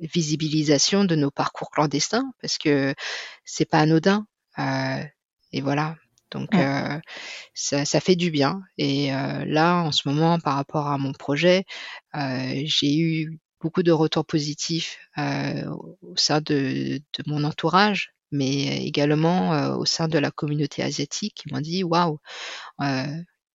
[0.00, 2.94] visibilisation de nos parcours clandestins parce que
[3.44, 4.24] c'est pas anodin.
[4.60, 5.02] Euh,
[5.52, 5.96] et voilà.
[6.30, 6.98] Donc euh,
[7.54, 8.62] ça, ça fait du bien.
[8.78, 11.64] Et euh, là, en ce moment, par rapport à mon projet,
[12.14, 15.64] euh, j'ai eu beaucoup de retours positifs euh,
[16.02, 21.34] au sein de, de mon entourage, mais également euh, au sein de la communauté asiatique
[21.34, 22.18] qui m'ont dit waouh,
[22.80, 23.06] euh,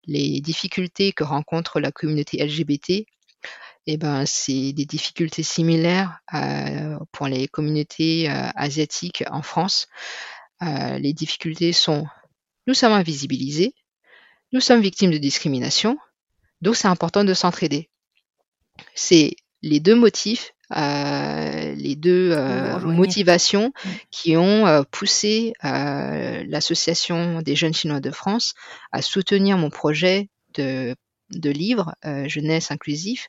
[0.05, 3.05] les difficultés que rencontre la communauté LGBT,
[3.87, 9.87] eh ben, c'est des difficultés similaires euh, pour les communautés euh, asiatiques en France.
[10.63, 12.07] Euh, les difficultés sont
[12.67, 13.73] nous sommes invisibilisés,
[14.51, 15.97] nous sommes victimes de discrimination,
[16.61, 17.89] donc c'est important de s'entraider.
[18.93, 23.89] C'est les deux motifs, euh, les deux euh, motivations Mm.
[24.11, 28.53] qui ont euh, poussé euh, l'Association des jeunes chinois de France
[28.91, 30.95] à soutenir mon projet de,
[31.31, 33.27] de livre euh, jeunesse inclusif,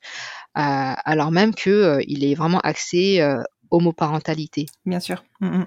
[0.56, 0.60] euh,
[1.04, 4.66] alors même que euh, il est vraiment axé euh, homoparentalité.
[4.86, 5.24] Bien sûr.
[5.40, 5.66] Mm, mm.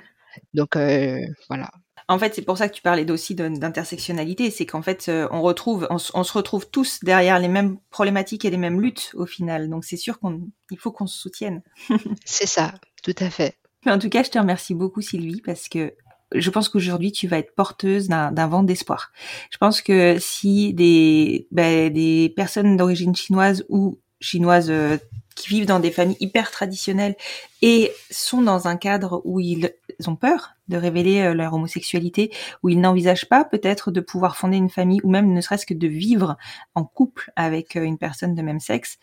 [0.53, 1.69] Donc euh, voilà.
[2.09, 5.41] En fait, c'est pour ça que tu parlais aussi d'intersectionnalité, c'est qu'en fait, euh, on
[5.41, 9.11] retrouve, on, s- on se retrouve tous derrière les mêmes problématiques et les mêmes luttes
[9.13, 9.69] au final.
[9.69, 10.41] Donc c'est sûr qu'on,
[10.71, 11.61] il faut qu'on se soutienne.
[12.25, 13.55] C'est ça, tout à fait.
[13.85, 15.93] Mais en tout cas, je te remercie beaucoup, Sylvie, parce que
[16.33, 19.11] je pense qu'aujourd'hui, tu vas être porteuse d'un vent d'espoir.
[19.51, 24.97] Je pense que si des, ben, des personnes d'origine chinoise ou chinoises euh,
[25.39, 27.15] qui vivent dans des familles hyper traditionnelles
[27.61, 29.71] et sont dans un cadre où ils
[30.05, 32.31] ont peur de révéler euh, leur homosexualité,
[32.61, 35.73] où ils n'envisagent pas peut-être de pouvoir fonder une famille ou même ne serait-ce que
[35.73, 36.37] de vivre
[36.75, 38.99] en couple avec euh, une personne de même sexe,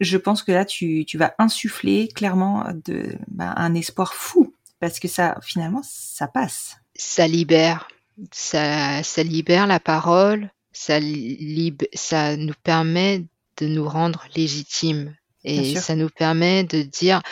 [0.00, 2.64] je pense que là, tu, vas insuffler clairement
[3.26, 4.54] bah, un espoir fou.
[4.78, 6.76] Parce que ça, finalement, ça passe.
[6.94, 7.88] ça libère,
[8.30, 13.24] ça, libère la parole, ça, nous permet
[13.56, 17.22] de nous rendre légitimes et ça nous permet de dire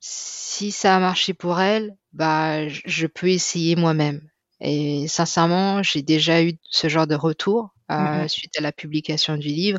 [0.00, 4.20] si ça a marché pour elle, bah je peux essayer moi-même.
[4.60, 8.28] Et sincèrement, j'ai déjà eu ce genre de retour euh, Mhm.
[8.28, 9.78] suite à la publication du livre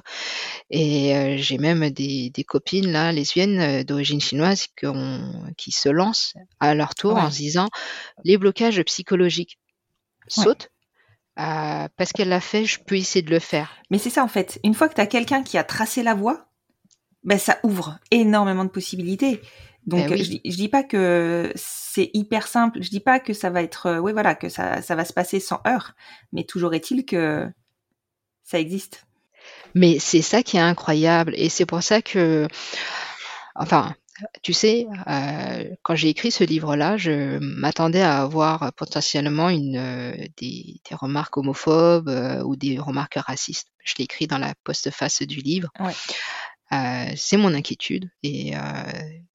[0.70, 5.72] et euh, j'ai même des, des copines là lesbiennes euh, d'origine chinoise qui, ont- qui
[5.72, 7.70] se lancent à leur tour en se disant
[8.24, 9.60] les blocages psychologiques
[10.28, 10.70] sautent
[11.36, 13.76] parce qu'elle l'a fait, je peux essayer de le faire.
[13.90, 14.60] Mais c'est ça, en fait.
[14.64, 16.51] Une fois que tu as quelqu'un qui a tracé la voie,
[17.24, 19.42] ben, ça ouvre énormément de possibilités.
[19.88, 20.42] Donc, Ben oui.
[20.46, 22.82] je, je dis pas que c'est hyper simple.
[22.82, 25.14] Je dis pas que ça va être, euh, oui, voilà, que ça, ça va se
[25.14, 25.94] passer sans heurts.
[26.34, 27.50] Mais toujours est-il que
[28.44, 29.06] ça existe.
[29.74, 32.48] Mais c'est ça qui est incroyable et c'est pour ça que,
[33.56, 33.96] enfin,
[34.44, 40.12] tu sais, euh, quand j'ai écrit ce livre-là, je m'attendais à avoir potentiellement une, euh,
[40.38, 43.70] des, des remarques homophobes euh, ou des remarques racistes.
[43.84, 45.70] Je l'ai écrit dans la postface du livre.
[45.80, 45.94] Ouais.
[46.74, 48.60] Euh, c'est mon inquiétude et euh,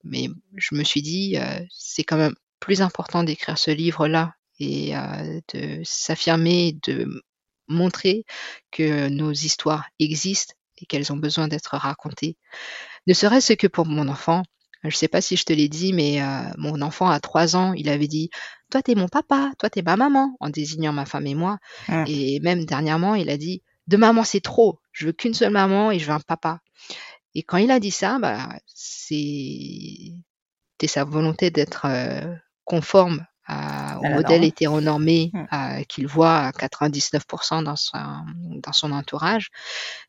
[0.03, 4.95] mais je me suis dit euh, c'est quand même plus important d'écrire ce livre-là et
[4.95, 7.23] euh, de s'affirmer, de
[7.67, 8.25] montrer
[8.71, 12.37] que nos histoires existent et qu'elles ont besoin d'être racontées.
[13.07, 14.43] Ne serait-ce que pour mon enfant.
[14.83, 17.55] Je ne sais pas si je te l'ai dit, mais euh, mon enfant à trois
[17.55, 18.29] ans, il avait dit
[18.69, 21.57] Toi, t'es mon papa, toi, t'es ma maman, en désignant ma femme et moi.
[21.89, 22.03] Mm.
[22.07, 24.79] Et même dernièrement, il a dit De maman, c'est trop.
[24.91, 26.59] Je veux qu'une seule maman et je veux un papa.
[27.37, 30.13] Et quand il a dit ça, bah, c'est
[30.87, 32.35] sa volonté d'être euh,
[32.65, 34.43] conforme à, au À modèle norme.
[34.43, 35.43] hétéronormé Mm.
[35.51, 37.97] à- qu'il voit à 99% dans son,
[38.63, 39.49] dans son entourage.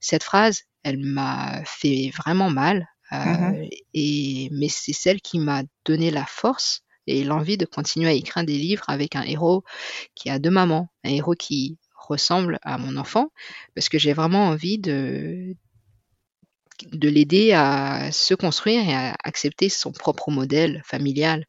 [0.00, 2.88] Cette phrase, elle m'a fait vraiment mal.
[3.12, 3.68] euh, Mhm.
[3.94, 8.44] et, mais c'est celle qui m'a donné la force et l'envie de continuer à écrire
[8.44, 9.64] des livres avec un héros
[10.14, 13.30] qui a deux mamans, un héros qui ressemble à mon enfant,
[13.74, 15.56] parce que j'ai vraiment envie de,
[16.92, 21.44] de l'aider à se construire et à accepter son propre modèle familial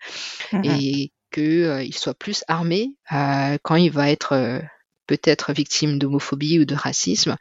[0.51, 0.63] Mhm.
[0.65, 4.59] et qu'il soit plus armé euh, quand il va être euh,
[5.07, 7.35] peut-être victime d'homophobie ou de racisme.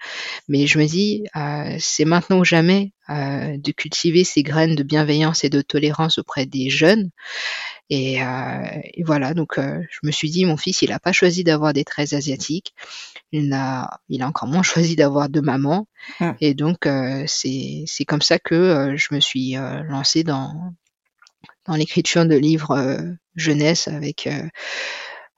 [0.48, 4.82] Mais je me dis, euh, c'est maintenant ou jamais euh, de cultiver ces graines de
[4.82, 7.10] bienveillance et de tolérance auprès des jeunes.
[7.90, 11.12] Et, euh, et voilà, donc euh, je me suis dit, mon fils, il n'a pas
[11.12, 12.74] choisi d'avoir des traits asiatiques.
[13.32, 15.86] Il a, il a encore moins choisi d'avoir deux mamans.
[16.20, 16.30] Mm.
[16.40, 20.74] Et donc, euh, c'est c'est comme ça que euh, je me suis euh, lancée dans,
[21.66, 22.98] dans l'écriture de livres euh,
[23.36, 24.48] jeunesse avec, euh,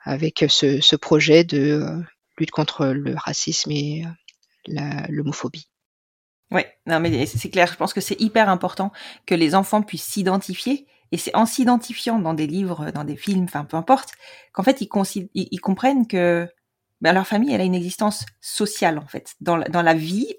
[0.03, 2.03] avec ce, ce projet de
[2.39, 4.05] lutte contre le racisme et
[5.09, 5.69] l'homophobie.
[6.51, 8.91] Ouais, non mais c'est clair, je pense que c'est hyper important
[9.25, 13.45] que les enfants puissent s'identifier et c'est en s'identifiant dans des livres, dans des films,
[13.45, 14.11] enfin peu importe,
[14.53, 16.49] qu'en fait ils, consi- ils, ils comprennent que
[17.01, 20.35] ben, leur famille elle a une existence sociale en fait dans la, dans la vie,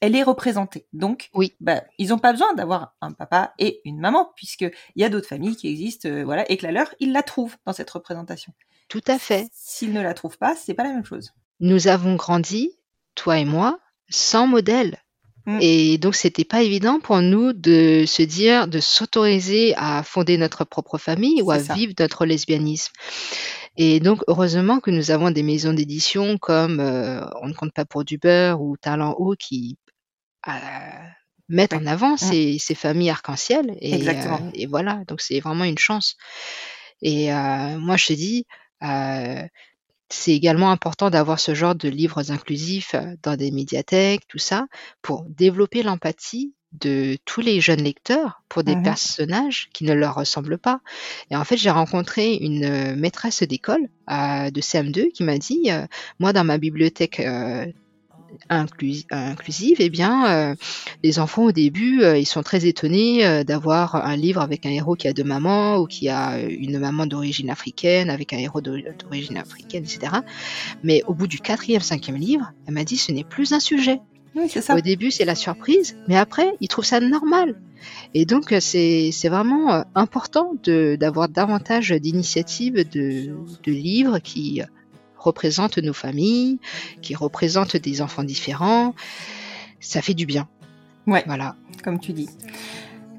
[0.00, 0.86] elle est représentée.
[0.92, 1.54] Donc Oui.
[1.60, 5.08] ben, ils n'ont pas besoin d'avoir un papa et une maman puisque il y a
[5.08, 7.90] d'autres familles qui existent, euh, voilà, et que la leur ils la trouvent dans cette
[7.90, 8.52] représentation.
[8.88, 9.48] Tout à fait.
[9.52, 11.32] S'ils ne la trouvent pas, c'est pas la même chose.
[11.60, 12.72] Nous avons grandi,
[13.14, 13.78] toi et moi,
[14.08, 14.98] sans modèle.
[15.46, 15.58] Mm.
[15.60, 20.64] Et donc, c'était pas évident pour nous de se dire, de s'autoriser à fonder notre
[20.64, 21.74] propre famille ou à ça.
[21.74, 22.92] vivre notre lesbianisme.
[23.76, 27.84] Et donc, heureusement que nous avons des maisons d'édition comme euh, On ne compte pas
[27.84, 29.76] pour du beurre ou Talent Haut qui
[30.48, 30.50] euh,
[31.48, 32.18] mettent en avant Mm.
[32.18, 33.76] ces, ces familles arc-en-ciel.
[33.80, 34.40] Et, Exactement.
[34.42, 36.16] euh, et voilà, donc c'est vraiment une chance.
[37.02, 38.44] Et euh, moi, je te dis,
[38.82, 39.42] euh,
[40.10, 44.66] c'est également important d'avoir ce genre de livres inclusifs euh, dans des médiathèques, tout ça,
[45.02, 50.58] pour développer l'empathie de tous les jeunes lecteurs pour des personnages qui ne leur ressemblent
[50.58, 50.80] pas.
[51.30, 55.70] Et en fait, j'ai rencontré une euh, maîtresse d'école euh, de CM2 qui m'a dit,
[55.70, 55.86] euh,
[56.20, 57.66] moi, dans ma bibliothèque euh,
[58.48, 60.54] inclus- inclusive, eh bien, euh,
[61.02, 64.70] les enfants au début, euh, ils sont très étonnés euh, d'avoir un livre avec un
[64.70, 68.60] héros qui a deux mamans ou qui a une maman d'origine africaine avec un héros
[68.60, 70.12] d'ori- d'origine africaine, etc.
[70.82, 74.00] Mais au bout du quatrième, cinquième livre, elle m'a dit ce n'est plus un sujet.
[74.36, 74.76] Oui, c'est ça.
[74.76, 77.56] Au début, c'est la surprise, mais après, ils trouvent ça normal.
[78.14, 84.62] Et donc, c'est vraiment important de- d'avoir davantage d'initiatives de, de livres qui
[85.20, 86.58] représentent nos familles,
[87.02, 88.94] qui représentent des enfants différents.
[89.80, 90.48] Ça fait du bien.
[91.06, 91.22] Ouais.
[91.26, 91.54] Voilà.
[91.84, 92.28] comme tu dis.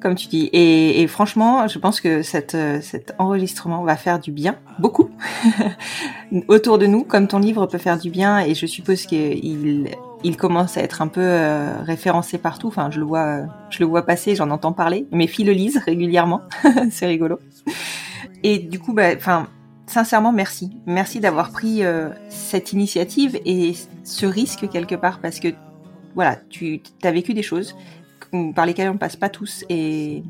[0.01, 0.49] Comme tu dis.
[0.51, 5.11] Et, et franchement, je pense que cette, euh, cet enregistrement va faire du bien, beaucoup,
[6.47, 8.39] autour de nous, comme ton livre peut faire du bien.
[8.39, 9.89] Et je suppose qu'il
[10.23, 12.67] il commence à être un peu euh, référencé partout.
[12.67, 15.05] Enfin, je le vois, euh, je le vois passer, j'en entends parler.
[15.11, 16.41] Mes filles le lisent régulièrement.
[16.91, 17.39] C'est rigolo.
[18.43, 19.47] Et du coup, bah, enfin,
[19.91, 20.71] sincèrement, merci.
[20.85, 25.49] Merci d'avoir pris euh, cette initiative et ce risque quelque part parce que
[26.15, 27.75] voilà, tu as vécu des choses
[28.55, 30.23] par lesquelles on passe pas tous et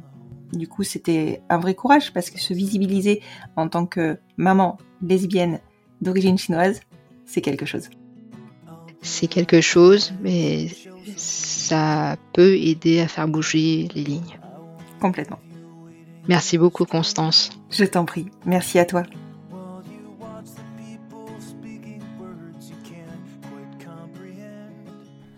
[0.53, 3.21] du coup c'était un vrai courage parce que se visibiliser
[3.55, 5.59] en tant que maman lesbienne
[6.01, 6.81] d'origine chinoise,
[7.25, 7.89] c'est quelque chose.
[9.01, 10.67] C'est quelque chose, mais
[11.15, 14.39] ça peut aider à faire bouger les lignes.
[14.99, 15.39] Complètement.
[16.27, 17.49] Merci beaucoup, Constance.
[17.71, 18.27] Je t'en prie.
[18.45, 19.03] Merci à toi.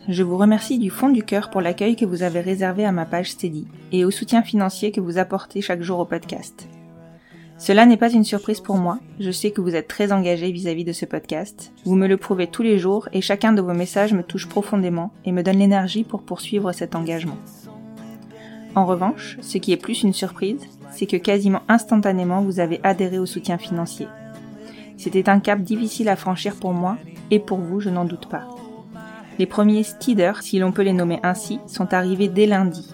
[0.10, 3.06] Je vous remercie du fond du cœur pour l'accueil que vous avez réservé à ma
[3.06, 6.68] page Steady et au soutien financier que vous apportez chaque jour au podcast.
[7.58, 10.84] Cela n'est pas une surprise pour moi, je sais que vous êtes très engagé vis-à-vis
[10.84, 14.12] de ce podcast, vous me le prouvez tous les jours et chacun de vos messages
[14.12, 17.38] me touche profondément et me donne l'énergie pour poursuivre cet engagement.
[18.76, 23.20] En revanche, ce qui est plus une surprise, c'est que quasiment instantanément vous avez adhéré
[23.20, 24.08] au soutien financier.
[24.98, 26.98] C'était un cap difficile à franchir pour moi
[27.32, 28.50] et pour vous, je n'en doute pas.
[29.40, 32.94] Les premiers steaders, si l'on peut les nommer ainsi, sont arrivés dès lundi.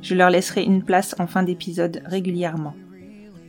[0.00, 2.74] Je leur laisserai une place en fin d'épisode régulièrement.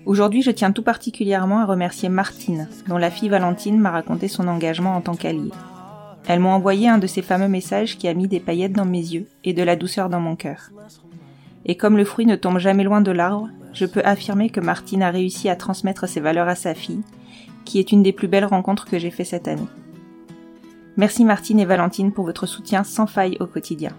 [0.06, 4.50] Aujourd'hui, je tiens tout particulièrement à remercier Martine, dont la fille Valentine m'a raconté son
[4.50, 5.52] engagement en tant qu'allié.
[6.28, 9.00] Elles m'ont envoyé un de ces fameux messages qui a mis des paillettes dans mes
[9.00, 10.72] yeux et de la douceur dans mon cœur.
[11.66, 15.04] Et comme le fruit ne tombe jamais loin de l'arbre, je peux affirmer que Martine
[15.04, 17.02] a réussi à transmettre ses valeurs à sa fille,
[17.64, 19.68] qui est une des plus belles rencontres que j'ai fait cette année.
[20.96, 23.92] Merci Martine et Valentine pour votre soutien sans faille au quotidien.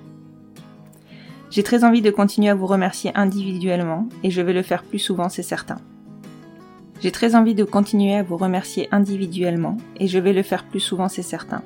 [1.51, 4.99] J'ai très envie de continuer à vous remercier individuellement et je vais le faire plus
[4.99, 5.79] souvent, c'est certain.
[7.01, 10.81] J'ai très envie de continuer à vous remercier individuellement et je vais le faire plus
[10.81, 11.63] souvent, c'est certain.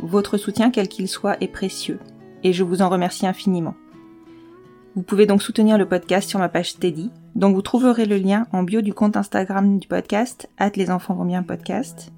[0.00, 1.98] Votre soutien, quel qu'il soit, est précieux
[2.42, 3.74] et je vous en remercie infiniment.
[4.96, 8.46] Vous pouvez donc soutenir le podcast sur ma page Steady, dont vous trouverez le lien
[8.52, 12.12] en bio du compte Instagram du podcast, at les enfants vont bien podcast.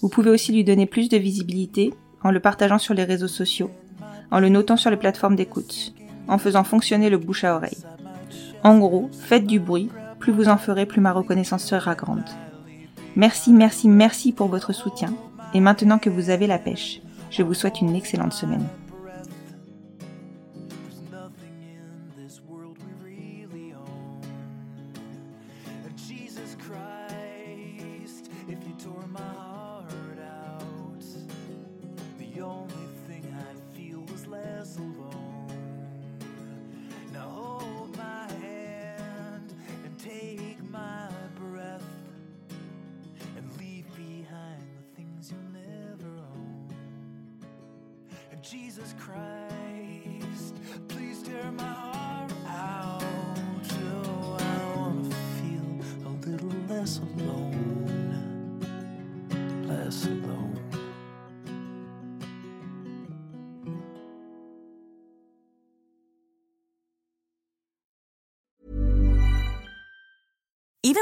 [0.00, 3.70] Vous pouvez aussi lui donner plus de visibilité en le partageant sur les réseaux sociaux,
[4.30, 5.94] en le notant sur les plateformes d'écoute,
[6.28, 7.84] en faisant fonctionner le bouche à oreille.
[8.64, 12.24] En gros, faites du bruit, plus vous en ferez, plus ma reconnaissance sera grande.
[13.16, 15.12] Merci, merci, merci pour votre soutien.
[15.54, 18.66] Et maintenant que vous avez la pêche, je vous souhaite une excellente semaine.